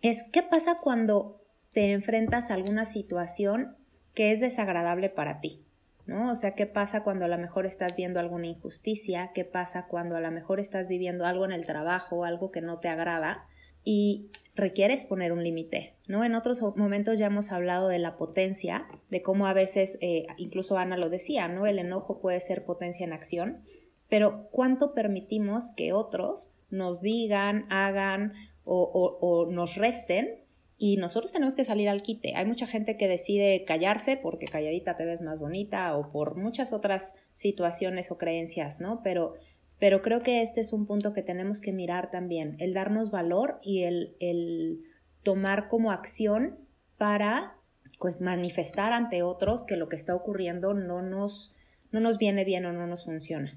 es 0.00 0.24
qué 0.32 0.42
pasa 0.42 0.78
cuando 0.82 1.40
te 1.72 1.92
enfrentas 1.92 2.50
a 2.50 2.54
alguna 2.54 2.84
situación 2.84 3.76
que 4.14 4.32
es 4.32 4.40
desagradable 4.40 5.08
para 5.08 5.40
ti, 5.40 5.64
¿no? 6.06 6.32
O 6.32 6.36
sea, 6.36 6.54
¿qué 6.54 6.66
pasa 6.66 7.02
cuando 7.02 7.24
a 7.24 7.28
lo 7.28 7.38
mejor 7.38 7.66
estás 7.66 7.96
viendo 7.96 8.20
alguna 8.20 8.46
injusticia? 8.46 9.30
¿Qué 9.34 9.44
pasa 9.44 9.86
cuando 9.86 10.16
a 10.16 10.20
lo 10.20 10.30
mejor 10.30 10.60
estás 10.60 10.88
viviendo 10.88 11.26
algo 11.26 11.44
en 11.44 11.52
el 11.52 11.66
trabajo, 11.66 12.24
algo 12.24 12.50
que 12.50 12.60
no 12.60 12.78
te 12.78 12.88
agrada 12.88 13.46
y 13.84 14.30
requieres 14.54 15.06
poner 15.06 15.32
un 15.32 15.42
límite, 15.42 15.94
¿no? 16.06 16.24
En 16.24 16.34
otros 16.34 16.62
momentos 16.76 17.18
ya 17.18 17.26
hemos 17.26 17.52
hablado 17.52 17.88
de 17.88 17.98
la 17.98 18.16
potencia, 18.16 18.86
de 19.10 19.22
cómo 19.22 19.46
a 19.46 19.54
veces, 19.54 19.98
eh, 20.00 20.26
incluso 20.36 20.76
Ana 20.76 20.96
lo 20.96 21.08
decía, 21.08 21.48
¿no? 21.48 21.66
El 21.66 21.78
enojo 21.78 22.20
puede 22.20 22.40
ser 22.40 22.64
potencia 22.64 23.04
en 23.04 23.12
acción, 23.12 23.62
pero 24.08 24.48
¿cuánto 24.50 24.94
permitimos 24.94 25.72
que 25.74 25.92
otros 25.92 26.54
nos 26.70 27.00
digan, 27.00 27.66
hagan 27.70 28.34
o 28.64 29.48
nos 29.50 29.74
resten 29.74 30.42
y 30.84 30.96
nosotros 30.96 31.32
tenemos 31.32 31.54
que 31.54 31.64
salir 31.64 31.88
al 31.88 32.02
quite. 32.02 32.32
Hay 32.34 32.44
mucha 32.44 32.66
gente 32.66 32.96
que 32.96 33.06
decide 33.06 33.64
callarse 33.64 34.16
porque 34.16 34.46
calladita 34.46 34.96
te 34.96 35.04
ves 35.04 35.22
más 35.22 35.38
bonita 35.38 35.96
o 35.96 36.10
por 36.10 36.34
muchas 36.36 36.72
otras 36.72 37.14
situaciones 37.34 38.10
o 38.10 38.18
creencias, 38.18 38.80
¿no? 38.80 39.00
Pero, 39.04 39.34
pero 39.78 40.02
creo 40.02 40.24
que 40.24 40.42
este 40.42 40.60
es 40.60 40.72
un 40.72 40.86
punto 40.86 41.12
que 41.12 41.22
tenemos 41.22 41.60
que 41.60 41.72
mirar 41.72 42.10
también, 42.10 42.56
el 42.58 42.74
darnos 42.74 43.12
valor 43.12 43.60
y 43.62 43.84
el, 43.84 44.16
el 44.18 44.80
tomar 45.22 45.68
como 45.68 45.92
acción 45.92 46.58
para 46.98 47.60
pues 48.00 48.20
manifestar 48.20 48.92
ante 48.92 49.22
otros 49.22 49.64
que 49.64 49.76
lo 49.76 49.88
que 49.88 49.94
está 49.94 50.16
ocurriendo 50.16 50.74
no 50.74 51.00
nos, 51.00 51.54
no 51.92 52.00
nos 52.00 52.18
viene 52.18 52.44
bien 52.44 52.66
o 52.66 52.72
no 52.72 52.88
nos 52.88 53.04
funciona. 53.04 53.56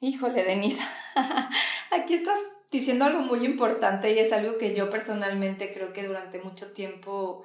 Híjole, 0.00 0.44
Denisa, 0.44 0.84
aquí 1.90 2.14
estás 2.14 2.38
diciendo 2.70 3.04
algo 3.04 3.20
muy 3.20 3.44
importante 3.44 4.12
y 4.12 4.18
es 4.18 4.32
algo 4.32 4.58
que 4.58 4.74
yo 4.74 4.90
personalmente 4.90 5.72
creo 5.72 5.92
que 5.92 6.06
durante 6.06 6.40
mucho 6.40 6.72
tiempo 6.72 7.42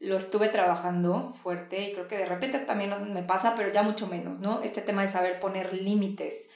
lo 0.00 0.16
estuve 0.16 0.48
trabajando 0.48 1.32
fuerte 1.32 1.82
y 1.82 1.92
creo 1.92 2.08
que 2.08 2.18
de 2.18 2.26
repente 2.26 2.58
también 2.58 3.12
me 3.12 3.22
pasa, 3.22 3.54
pero 3.54 3.72
ya 3.72 3.82
mucho 3.82 4.06
menos, 4.06 4.40
¿no? 4.40 4.60
Este 4.62 4.82
tema 4.82 5.02
de 5.02 5.08
saber 5.08 5.40
poner 5.40 5.72
límites, 5.72 6.48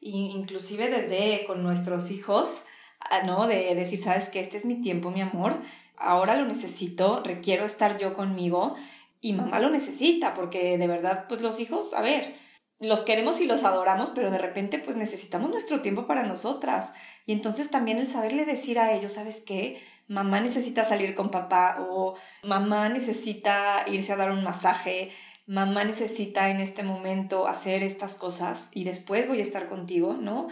inclusive 0.00 0.88
desde 0.88 1.44
con 1.46 1.62
nuestros 1.62 2.10
hijos, 2.10 2.62
ah, 3.00 3.22
¿no? 3.24 3.46
De 3.46 3.74
decir, 3.74 4.02
sabes 4.02 4.28
que 4.28 4.40
este 4.40 4.56
es 4.56 4.64
mi 4.64 4.80
tiempo, 4.80 5.10
mi 5.10 5.20
amor, 5.20 5.54
ahora 5.96 6.36
lo 6.36 6.46
necesito, 6.46 7.22
requiero 7.22 7.64
estar 7.64 7.98
yo 7.98 8.14
conmigo 8.14 8.74
y 9.20 9.32
mamá 9.32 9.60
lo 9.60 9.70
necesita, 9.70 10.34
porque 10.34 10.78
de 10.78 10.86
verdad, 10.86 11.26
pues 11.28 11.42
los 11.42 11.60
hijos, 11.60 11.94
a 11.94 12.02
ver, 12.02 12.34
los 12.78 13.04
queremos 13.04 13.40
y 13.40 13.46
los 13.46 13.64
adoramos, 13.64 14.10
pero 14.10 14.30
de 14.30 14.38
repente 14.38 14.78
pues 14.78 14.96
necesitamos 14.96 15.50
nuestro 15.50 15.80
tiempo 15.80 16.06
para 16.06 16.24
nosotras. 16.24 16.92
Y 17.24 17.32
entonces 17.32 17.70
también 17.70 17.98
el 17.98 18.08
saberle 18.08 18.44
decir 18.44 18.78
a 18.78 18.92
ellos, 18.92 19.12
¿sabes 19.12 19.40
qué? 19.40 19.80
Mamá 20.08 20.40
necesita 20.40 20.84
salir 20.84 21.14
con 21.14 21.30
papá 21.30 21.78
o 21.88 22.16
mamá 22.42 22.88
necesita 22.88 23.84
irse 23.86 24.12
a 24.12 24.16
dar 24.16 24.30
un 24.30 24.44
masaje, 24.44 25.10
mamá 25.46 25.84
necesita 25.84 26.50
en 26.50 26.60
este 26.60 26.82
momento 26.82 27.48
hacer 27.48 27.82
estas 27.82 28.14
cosas 28.14 28.68
y 28.72 28.84
después 28.84 29.26
voy 29.26 29.40
a 29.40 29.44
estar 29.44 29.68
contigo, 29.68 30.14
¿no? 30.14 30.48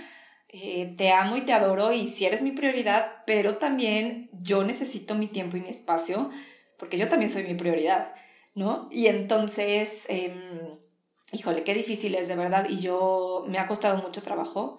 Eh, 0.49 0.95
te 0.97 1.11
amo 1.13 1.37
y 1.37 1.43
te 1.45 1.53
adoro 1.53 1.93
y 1.93 2.09
si 2.09 2.25
eres 2.25 2.43
mi 2.43 2.53
prioridad, 2.53 3.25
pero 3.27 3.59
también 3.59 4.31
yo 4.33 4.65
necesito 4.65 5.15
mi 5.15 5.27
tiempo 5.27 5.57
y 5.57 5.61
mi 5.61 5.69
espacio 5.69 6.31
porque 6.79 6.97
yo 6.97 7.09
también 7.09 7.31
soy 7.31 7.45
mi 7.45 7.55
prioridad, 7.55 8.15
¿no? 8.55 8.89
Y 8.91 9.09
entonces... 9.09 10.07
Em, 10.09 10.84
híjole, 11.35 11.65
qué 11.65 11.75
difícil 11.75 12.15
es 12.15 12.29
de 12.29 12.37
verdad 12.37 12.67
y 12.69 12.81
yo 12.81 13.45
me 13.47 13.59
ha 13.59 13.67
costado 13.67 13.97
mucho 13.99 14.23
trabajo 14.23 14.79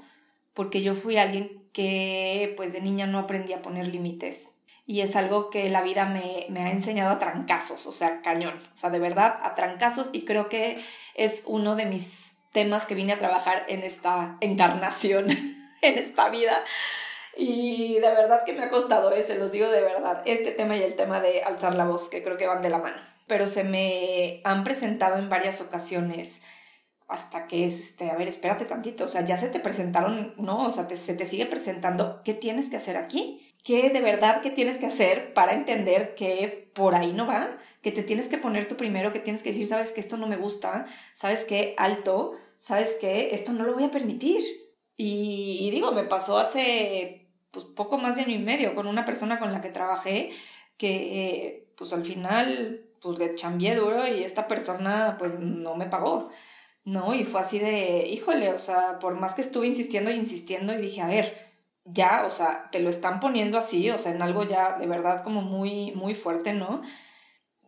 porque 0.53 0.81
yo 0.81 0.95
fui 0.95 1.17
alguien 1.17 1.69
que 1.73 2.53
pues 2.57 2.73
de 2.73 2.81
niña 2.81 3.05
no 3.07 3.19
aprendí 3.19 3.53
a 3.53 3.61
poner 3.61 3.87
límites 3.87 4.49
y 4.87 5.01
es 5.01 5.15
algo 5.15 5.49
que 5.49 5.69
la 5.69 5.81
vida 5.81 6.05
me, 6.05 6.45
me, 6.49 6.61
ha 6.61 6.71
enseñado 6.71 7.11
a 7.11 7.19
trancazos, 7.19 7.87
o 7.87 7.91
sea, 7.91 8.21
cañón, 8.21 8.55
o 8.57 8.77
sea, 8.77 8.89
de 8.89 8.99
verdad 8.99 9.37
a 9.41 9.55
trancazos 9.55 10.09
y 10.13 10.25
creo 10.25 10.47
que 10.47 10.77
es 11.15 11.43
uno 11.47 11.75
de 11.75 11.85
mis 11.85 12.33
temas 12.55 12.85
que 12.85 12.95
vine 12.95 13.13
a 13.13 13.19
trabajar 13.19 13.65
en 13.67 13.83
esta 13.83 14.37
encarnación, 14.39 15.27
en 15.81 15.97
esta 15.97 16.29
vida. 16.29 16.63
Y 17.35 17.95
de 17.95 18.09
verdad 18.11 18.45
que 18.45 18.53
me 18.53 18.63
ha 18.63 18.69
costado, 18.69 19.11
¿eh? 19.11 19.23
se 19.23 19.37
los 19.37 19.51
digo 19.51 19.67
de 19.67 19.81
verdad, 19.81 20.21
este 20.25 20.51
tema 20.51 20.77
y 20.77 20.83
el 20.83 20.95
tema 20.95 21.19
de 21.19 21.43
alzar 21.43 21.75
la 21.75 21.83
voz, 21.83 22.07
que 22.07 22.23
creo 22.23 22.37
que 22.37 22.47
van 22.47 22.61
de 22.61 22.69
la 22.69 22.77
mano. 22.77 23.14
Pero 23.27 23.47
se 23.47 23.63
me 23.63 24.41
han 24.43 24.63
presentado 24.63 25.17
en 25.17 25.29
varias 25.29 25.61
ocasiones 25.61 26.39
hasta 27.07 27.47
que 27.47 27.65
es, 27.65 27.79
este, 27.79 28.09
a 28.09 28.15
ver, 28.15 28.27
espérate 28.27 28.65
tantito, 28.65 29.03
o 29.03 29.07
sea, 29.07 29.21
ya 29.21 29.37
se 29.37 29.49
te 29.49 29.59
presentaron, 29.59 30.33
no, 30.37 30.65
o 30.65 30.71
sea, 30.71 30.89
se 30.89 31.13
te 31.13 31.25
sigue 31.25 31.45
presentando, 31.45 32.21
¿qué 32.23 32.33
tienes 32.33 32.69
que 32.69 32.77
hacer 32.77 32.97
aquí? 32.97 33.41
¿Qué 33.63 33.89
de 33.89 34.01
verdad 34.01 34.41
qué 34.41 34.51
tienes 34.51 34.77
que 34.77 34.87
hacer 34.87 35.33
para 35.33 35.53
entender 35.53 36.15
que 36.15 36.71
por 36.73 36.95
ahí 36.95 37.13
no 37.13 37.27
va? 37.27 37.57
Que 37.81 37.91
te 37.91 38.03
tienes 38.03 38.27
que 38.27 38.37
poner 38.37 38.67
tú 38.67 38.75
primero, 38.75 39.11
que 39.11 39.19
tienes 39.19 39.43
que 39.43 39.49
decir, 39.49 39.67
sabes 39.67 39.91
que 39.91 40.01
esto 40.01 40.17
no 40.17 40.27
me 40.27 40.37
gusta, 40.37 40.85
sabes 41.13 41.45
que 41.45 41.75
alto, 41.77 42.33
sabes 42.57 42.95
que 42.99 43.29
esto 43.33 43.53
no 43.53 43.63
lo 43.63 43.73
voy 43.73 43.83
a 43.83 43.91
permitir. 43.91 44.43
Y, 44.97 45.69
digo, 45.71 45.91
me 45.91 46.03
pasó 46.03 46.37
hace 46.37 47.27
pues, 47.51 47.65
poco 47.65 47.97
más 47.97 48.15
de 48.15 48.23
año 48.23 48.35
y 48.35 48.39
medio 48.39 48.75
con 48.75 48.87
una 48.87 49.05
persona 49.05 49.39
con 49.39 49.51
la 49.51 49.61
que 49.61 49.69
trabajé 49.69 50.29
que 50.77 51.73
pues 51.77 51.93
al 51.93 52.05
final 52.05 52.84
pues 53.05 53.19
le 53.19 53.35
chambié 53.35 53.75
duro 53.75 54.07
y 54.07 54.23
esta 54.23 54.47
persona 54.47 55.15
pues 55.19 55.39
no 55.39 55.75
me 55.75 55.85
pagó. 55.85 56.29
¿no? 56.85 57.15
Y 57.15 57.23
fue 57.25 57.41
así 57.41 57.59
de, 57.59 58.07
híjole, 58.07 58.53
o 58.53 58.59
sea, 58.59 58.99
por 58.99 59.15
más 59.15 59.33
que 59.33 59.41
estuve 59.41 59.67
insistiendo 59.67 60.11
y 60.11 60.15
insistiendo 60.15 60.73
y 60.73 60.77
dije, 60.81 61.01
a 61.01 61.07
ver, 61.07 61.35
ya, 61.83 62.25
o 62.25 62.29
sea, 62.29 62.69
te 62.71 62.79
lo 62.79 62.89
están 62.89 63.19
poniendo 63.19 63.57
así, 63.57 63.89
o 63.89 63.97
sea, 63.97 64.11
en 64.11 64.21
algo 64.21 64.43
ya 64.43 64.77
de 64.77 64.87
verdad 64.87 65.23
como 65.23 65.41
muy, 65.41 65.91
muy 65.93 66.13
fuerte, 66.13 66.53
¿no? 66.53 66.81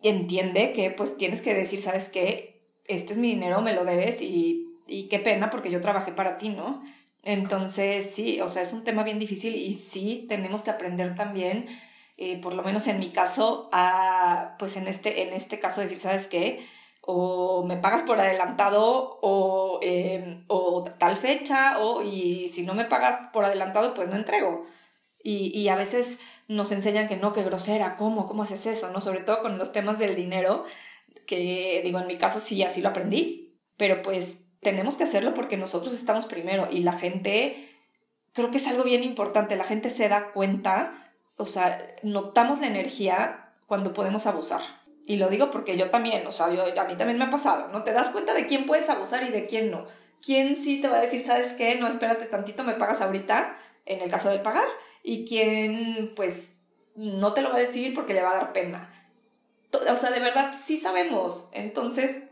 Entiende 0.03 0.73
que 0.73 0.91
pues 0.91 1.17
tienes 1.17 1.41
que 1.41 1.53
decir, 1.55 1.81
¿sabes 1.81 2.09
qué? 2.09 2.61
Este 2.85 3.13
es 3.13 3.19
mi 3.19 3.29
dinero, 3.29 3.61
me 3.61 3.73
lo 3.73 3.85
debes 3.85 4.21
y, 4.21 4.67
y 4.87 5.09
qué 5.09 5.19
pena 5.19 5.49
porque 5.49 5.71
yo 5.71 5.81
trabajé 5.81 6.11
para 6.11 6.37
ti, 6.37 6.49
¿no? 6.49 6.83
Entonces, 7.23 8.11
sí, 8.13 8.39
o 8.41 8.47
sea, 8.47 8.61
es 8.61 8.73
un 8.73 8.83
tema 8.83 9.03
bien 9.03 9.19
difícil 9.19 9.55
y 9.55 9.73
sí 9.73 10.25
tenemos 10.29 10.61
que 10.61 10.71
aprender 10.71 11.15
también, 11.15 11.65
eh, 12.17 12.41
por 12.41 12.53
lo 12.53 12.63
menos 12.63 12.87
en 12.87 12.99
mi 12.99 13.11
caso, 13.11 13.69
a, 13.71 14.55
pues 14.59 14.75
en 14.77 14.87
este, 14.87 15.23
en 15.23 15.33
este 15.33 15.59
caso 15.59 15.81
decir, 15.81 15.99
¿sabes 15.99 16.27
qué? 16.27 16.65
o 17.09 17.63
me 17.63 17.77
pagas 17.77 18.01
por 18.01 18.19
adelantado 18.19 19.17
o, 19.21 19.79
em, 19.81 20.43
o 20.47 20.83
tal 20.83 21.15
fecha 21.15 21.79
o 21.79 22.03
y 22.03 22.49
si 22.49 22.63
no 22.63 22.73
me 22.73 22.83
pagas 22.83 23.29
por 23.31 23.45
adelantado 23.45 23.93
pues 23.93 24.09
no 24.09 24.17
entrego. 24.17 24.65
Y, 25.23 25.57
y, 25.57 25.69
a 25.69 25.75
veces 25.75 26.19
nos 26.47 26.71
enseñan 26.71 27.07
que 27.07 27.17
no, 27.17 27.33
que 27.33 27.43
grosera, 27.43 27.95
¿cómo? 27.95 28.27
¿Cómo 28.27 28.43
haces 28.43 28.65
eso? 28.65 28.91
¿No? 28.91 29.01
Sobre 29.01 29.21
todo 29.21 29.41
con 29.41 29.57
los 29.57 29.71
temas 29.71 29.99
del 29.99 30.15
dinero, 30.15 30.65
que 31.25 31.81
digo, 31.83 31.99
en 31.99 32.07
mi 32.07 32.17
caso 32.17 32.39
sí, 32.39 32.61
así 32.63 32.81
lo 32.81 32.89
aprendí, 32.89 33.57
pero 33.77 34.01
pues 34.01 34.45
tenemos 34.61 34.97
que 34.97 35.03
hacerlo 35.03 35.33
porque 35.33 35.57
nosotros 35.57 35.93
estamos 35.93 36.25
primero 36.25 36.67
y 36.71 36.79
la 36.81 36.93
gente, 36.93 37.69
creo 38.33 38.51
que 38.51 38.57
es 38.57 38.67
algo 38.67 38.83
bien 38.83 39.03
importante, 39.03 39.55
la 39.55 39.63
gente 39.63 39.89
se 39.89 40.09
da 40.09 40.31
cuenta, 40.33 41.06
o 41.37 41.45
sea, 41.45 41.95
notamos 42.03 42.59
la 42.59 42.67
energía 42.67 43.53
cuando 43.67 43.93
podemos 43.93 44.25
abusar. 44.25 44.61
Y 45.05 45.17
lo 45.17 45.29
digo 45.29 45.49
porque 45.51 45.77
yo 45.77 45.89
también, 45.89 46.27
o 46.27 46.31
sea, 46.31 46.53
yo, 46.53 46.63
a 46.63 46.83
mí 46.83 46.95
también 46.97 47.17
me 47.17 47.25
ha 47.25 47.29
pasado, 47.29 47.69
¿no? 47.69 47.83
Te 47.83 47.93
das 47.93 48.09
cuenta 48.09 48.33
de 48.33 48.45
quién 48.45 48.65
puedes 48.65 48.89
abusar 48.89 49.23
y 49.23 49.29
de 49.29 49.45
quién 49.45 49.71
no. 49.71 49.85
¿Quién 50.21 50.55
sí 50.55 50.81
te 50.81 50.89
va 50.89 50.97
a 50.97 51.01
decir, 51.01 51.25
sabes 51.25 51.53
qué? 51.53 51.75
No, 51.75 51.87
espérate 51.87 52.25
tantito, 52.25 52.63
me 52.63 52.73
pagas 52.73 53.01
ahorita, 53.01 53.55
en 53.85 54.01
el 54.01 54.09
caso 54.09 54.29
del 54.29 54.41
pagar. 54.41 54.67
Y 55.03 55.25
quién, 55.25 56.11
pues, 56.15 56.55
no 56.95 57.33
te 57.33 57.41
lo 57.41 57.49
va 57.49 57.55
a 57.55 57.59
decir 57.59 57.93
porque 57.93 58.13
le 58.13 58.23
va 58.23 58.31
a 58.31 58.37
dar 58.37 58.53
pena. 58.53 58.93
O 59.89 59.95
sea, 59.95 60.09
de 60.09 60.19
verdad, 60.19 60.53
sí 60.61 60.75
sabemos. 60.75 61.49
Entonces, 61.53 62.23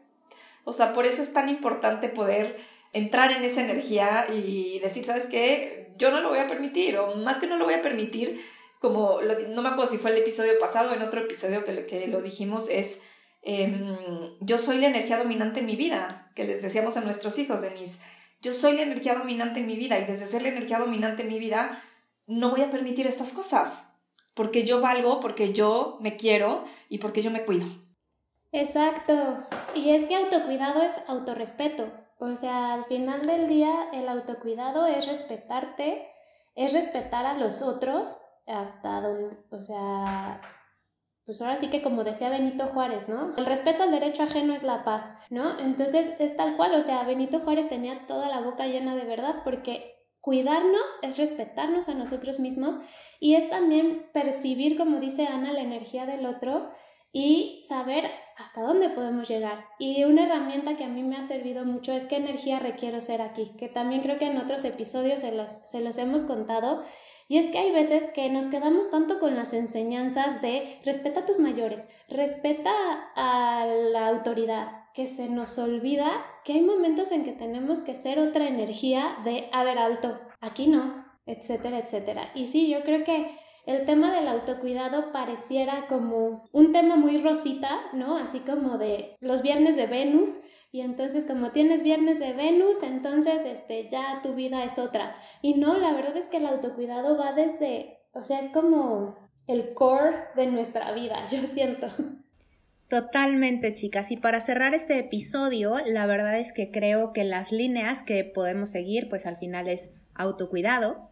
o 0.63 0.72
sea, 0.72 0.94
por 0.94 1.06
eso 1.06 1.22
es 1.22 1.32
tan 1.32 1.48
importante 1.48 2.10
poder 2.10 2.58
entrar 2.91 3.32
en 3.32 3.44
esa 3.46 3.62
energía 3.62 4.26
y 4.34 4.80
decir, 4.80 5.06
¿sabes 5.06 5.28
qué? 5.28 5.94
Yo 5.98 6.12
no 6.12 6.20
lo 6.22 6.30
voy 6.30 6.39
a 6.39 6.48
permitir, 6.48 6.98
o 6.98 7.15
más 7.18 7.38
que 7.38 7.48
no 7.48 7.58
lo 7.58 7.65
voy 7.65 7.76
a 7.76 7.82
permitir, 7.82 8.41
como, 8.80 9.20
no 9.22 9.62
me 9.62 9.70
acuerdo 9.70 9.92
si 9.92 9.98
fue 9.98 10.12
el 10.12 10.18
episodio 10.18 10.60
pasado 10.60 10.94
en 10.94 11.02
otro 11.02 11.22
episodio 11.22 11.64
que, 11.64 11.84
que 11.84 12.08
lo 12.08 12.22
dijimos, 12.22 12.70
es 12.70 13.00
em, 13.42 13.98
yo 14.42 14.58
soy 14.58 14.80
la 14.80 14.88
energía 14.88 15.18
dominante 15.18 15.60
en 15.60 15.66
mi 15.66 15.76
vida, 15.76 16.32
que 16.36 16.46
les 16.46 16.62
decíamos 16.62 16.98
a 16.98 17.02
nuestros 17.02 17.38
hijos, 17.40 17.62
Denise. 17.62 18.00
Yo 18.42 18.54
soy 18.54 18.76
la 18.76 18.84
energía 18.84 19.16
dominante 19.16 19.60
en 19.60 19.68
mi 19.68 19.76
vida 19.76 19.98
y 19.98 20.06
desde 20.06 20.26
ser 20.26 20.42
la 20.42 20.50
energía 20.50 20.80
dominante 20.80 21.24
en 21.24 21.30
mi 21.30 21.40
vida 21.40 21.82
no 22.28 22.50
voy 22.50 22.62
a 22.62 22.70
permitir 22.70 23.08
estas 23.08 23.34
cosas, 23.34 23.84
porque 24.34 24.64
yo 24.64 24.82
valgo, 24.82 25.20
porque 25.20 25.54
yo 25.54 25.98
me 26.02 26.18
quiero 26.18 26.66
y 26.90 26.98
porque 26.98 27.22
yo 27.22 27.32
me 27.32 27.46
cuido. 27.46 27.66
Exacto. 28.52 29.44
Y 29.74 29.90
es 29.92 30.06
que 30.06 30.16
autocuidado 30.16 30.82
es 30.82 30.94
autorrespeto. 31.08 31.92
O 32.20 32.36
sea, 32.36 32.74
al 32.74 32.86
final 32.86 33.26
del 33.26 33.48
día 33.48 33.90
el 33.92 34.08
autocuidado 34.08 34.88
es 34.88 35.06
respetarte, 35.08 36.08
es 36.56 36.72
respetar 36.72 37.26
a 37.26 37.34
los 37.34 37.62
otros 37.62 38.18
hasta 38.47 39.01
donde, 39.01 39.38
o 39.49 39.62
sea, 39.62 40.41
pues 41.25 41.41
ahora 41.41 41.58
sí 41.58 41.69
que 41.69 41.81
como 41.81 42.03
decía 42.03 42.29
Benito 42.29 42.67
Juárez, 42.67 43.10
¿no? 43.10 43.36
El 43.36 43.45
respeto 43.45 43.84
al 43.84 43.91
derecho 43.91 44.23
ajeno 44.23 44.53
es 44.53 44.63
la 44.63 44.84
paz, 44.84 45.12
¿no? 45.29 45.60
Entonces 45.60 46.12
es 46.19 46.38
tal 46.38 46.55
cual, 46.55 46.73
o 46.75 46.81
sea, 46.81 47.03
Benito 47.03 47.39
Juárez 47.39 47.67
tenía 47.67 48.05
toda 48.05 48.29
la 48.29 48.41
boca 48.41 48.67
llena 48.67 48.95
de 48.95 49.05
verdad 49.05 49.41
porque 49.43 49.95
cuidarnos 50.21 50.84
es 51.01 51.17
respetarnos 51.17 51.89
a 51.89 51.93
nosotros 51.93 52.39
mismos 52.39 52.79
y 53.19 53.36
es 53.36 53.49
también 53.49 54.10
percibir, 54.13 54.77
como 54.77 54.99
dice 54.99 55.25
Ana, 55.25 55.51
la 55.51 55.62
energía 55.62 56.05
del 56.05 56.25
otro 56.25 56.71
y 57.12 57.63
saber 57.69 58.12
hasta 58.36 58.62
dónde 58.62 58.89
podemos 58.89 59.27
llegar. 59.27 59.65
Y 59.79 60.03
una 60.03 60.25
herramienta 60.25 60.75
que 60.75 60.84
a 60.84 60.89
mí 60.89 61.01
me 61.01 61.15
ha 61.15 61.23
servido 61.23 61.63
mucho 61.63 61.93
es 61.93 62.05
qué 62.05 62.17
energía 62.17 62.60
requiero 62.60 63.01
ser 63.01 63.21
aquí, 63.21 63.55
que 63.58 63.69
también 63.69 64.01
creo 64.01 64.19
que 64.19 64.25
en 64.25 64.38
otros 64.38 64.65
episodios 64.65 65.21
se 65.21 65.31
los, 65.31 65.51
se 65.65 65.79
los 65.79 65.97
hemos 65.97 66.23
contado 66.23 66.84
y 67.28 67.38
es 67.38 67.48
que 67.50 67.58
hay 67.58 67.72
veces 67.72 68.04
que 68.14 68.30
nos 68.30 68.48
quedamos 68.48 68.90
tanto 68.92 69.20
con 69.20 69.36
las 69.36 69.54
enseñanzas 69.54 70.42
de 70.42 70.80
respeta 70.84 71.22
a 71.22 71.26
tus 71.26 71.40
mayores, 71.40 71.84
respeta 72.08 72.72
a 73.16 73.66
la 73.66 74.08
autoridad, 74.08 74.86
que 74.94 75.08
se 75.08 75.28
nos 75.28 75.58
olvida 75.58 76.26
que 76.44 76.54
hay 76.54 76.62
momentos 76.62 77.12
en 77.12 77.24
que 77.24 77.34
tenemos 77.34 77.82
que 77.82 77.96
ser 77.96 78.20
otra 78.20 78.48
energía 78.48 79.18
de, 79.26 79.50
a 79.52 79.64
ver, 79.64 79.78
alto, 79.78 80.20
aquí 80.40 80.68
no, 80.68 81.06
etcétera, 81.26 81.80
etcétera. 81.80 82.32
Y 82.36 82.48
sí, 82.48 82.70
yo 82.70 82.82
creo 82.84 83.04
que 83.04 83.28
el 83.66 83.86
tema 83.86 84.14
del 84.14 84.28
autocuidado 84.28 85.12
pareciera 85.12 85.88
como 85.88 86.46
un 86.52 86.72
tema 86.72 86.96
muy 86.96 87.18
rosita, 87.18 87.82
¿no? 87.94 88.18
Así 88.18 88.40
como 88.40 88.78
de 88.78 89.18
los 89.20 89.42
viernes 89.42 89.76
de 89.76 89.88
Venus, 89.88 90.38
y 90.76 90.82
entonces 90.82 91.24
como 91.24 91.52
tienes 91.52 91.84
viernes 91.84 92.20
de 92.20 92.34
Venus, 92.34 92.84
entonces 92.84 93.44
este, 93.46 93.88
ya 93.90 94.20
tu 94.22 94.36
vida 94.36 94.66
es 94.66 94.78
otra. 94.78 95.16
Y 95.42 95.54
no, 95.54 95.78
la 95.78 95.94
verdad 95.94 96.18
es 96.18 96.28
que 96.28 96.36
el 96.36 96.46
autocuidado 96.46 97.18
va 97.18 97.32
desde, 97.32 98.00
o 98.12 98.26
sea, 98.26 98.42
es 98.42 98.52
como 98.52 99.16
el 99.48 99.74
core 99.74 100.18
de 100.36 100.48
nuestra 100.48 100.92
vida, 100.92 101.16
yo 101.32 101.46
siento. 101.46 101.88
Totalmente, 102.90 103.74
chicas. 103.74 104.12
Y 104.12 104.18
para 104.18 104.42
cerrar 104.42 104.74
este 104.74 105.00
episodio, 105.00 105.78
la 105.86 106.08
verdad 106.08 106.38
es 106.38 106.52
que 106.52 106.72
creo 106.72 107.14
que 107.14 107.24
las 107.24 107.54
líneas 107.54 108.04
que 108.04 108.26
podemos 108.26 108.70
seguir, 108.70 109.08
pues 109.08 109.26
al 109.26 109.38
final 109.38 109.70
es 109.70 109.94
autocuidado, 110.14 111.10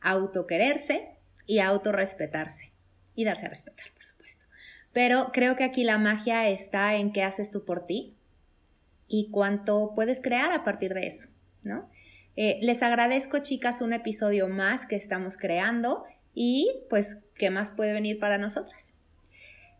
autoquererse 0.00 1.18
y 1.44 1.58
autorrespetarse. 1.58 2.72
Y 3.14 3.26
darse 3.26 3.44
a 3.44 3.50
respetar, 3.50 3.92
por 3.92 4.02
supuesto. 4.02 4.46
Pero 4.94 5.30
creo 5.30 5.56
que 5.56 5.64
aquí 5.64 5.84
la 5.84 5.98
magia 5.98 6.48
está 6.48 6.94
en 6.94 7.12
qué 7.12 7.22
haces 7.22 7.50
tú 7.50 7.66
por 7.66 7.84
ti, 7.84 8.16
y 9.08 9.30
cuánto 9.30 9.92
puedes 9.94 10.20
crear 10.20 10.52
a 10.52 10.64
partir 10.64 10.94
de 10.94 11.06
eso, 11.06 11.28
¿no? 11.62 11.88
Eh, 12.36 12.58
les 12.62 12.82
agradezco, 12.82 13.38
chicas, 13.38 13.80
un 13.80 13.92
episodio 13.92 14.48
más 14.48 14.86
que 14.86 14.96
estamos 14.96 15.36
creando 15.36 16.04
y 16.34 16.68
pues, 16.90 17.20
¿qué 17.34 17.50
más 17.50 17.72
puede 17.72 17.92
venir 17.92 18.18
para 18.18 18.38
nosotras? 18.38 18.94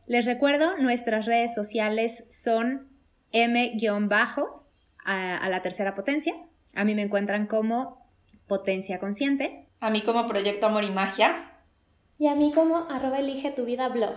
Les 0.06 0.24
recuerdo, 0.24 0.76
nuestras 0.78 1.26
redes 1.26 1.54
sociales 1.54 2.24
son 2.28 2.88
m-bajo 3.32 4.64
a, 5.04 5.48
la 5.48 5.62
tercera 5.62 5.94
potencia. 5.94 6.34
A 6.74 6.84
mí 6.84 6.94
me 6.94 7.02
encuentran 7.02 7.46
como 7.46 8.06
Potencia 8.46 8.98
Consciente. 8.98 9.66
A 9.80 9.90
mí 9.90 10.02
como 10.02 10.26
Proyecto 10.26 10.66
Amor 10.66 10.84
y 10.84 10.90
Magia. 10.90 11.50
Y 12.18 12.28
a 12.28 12.34
mí 12.34 12.52
como 12.52 12.90
arroba 12.90 13.18
elige 13.18 13.50
tu 13.50 13.64
vida 13.64 13.88
blog. 13.88 14.14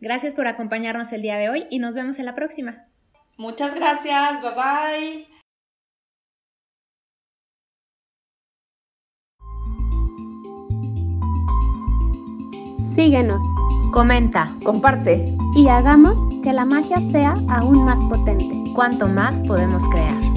Gracias 0.00 0.34
por 0.34 0.46
acompañarnos 0.46 1.12
el 1.12 1.22
día 1.22 1.36
de 1.36 1.48
hoy 1.48 1.66
y 1.70 1.78
nos 1.78 1.94
vemos 1.94 2.18
en 2.18 2.24
la 2.24 2.34
próxima. 2.34 2.88
Muchas 3.36 3.74
gracias, 3.74 4.40
bye 4.40 4.54
bye. 4.54 5.32
Síguenos, 12.78 13.42
comenta, 13.92 14.54
comparte 14.64 15.24
y 15.54 15.68
hagamos 15.68 16.18
que 16.42 16.52
la 16.52 16.64
magia 16.64 16.98
sea 17.10 17.34
aún 17.48 17.84
más 17.84 18.00
potente. 18.04 18.50
Cuanto 18.74 19.08
más 19.08 19.40
podemos 19.40 19.86
crear. 19.88 20.31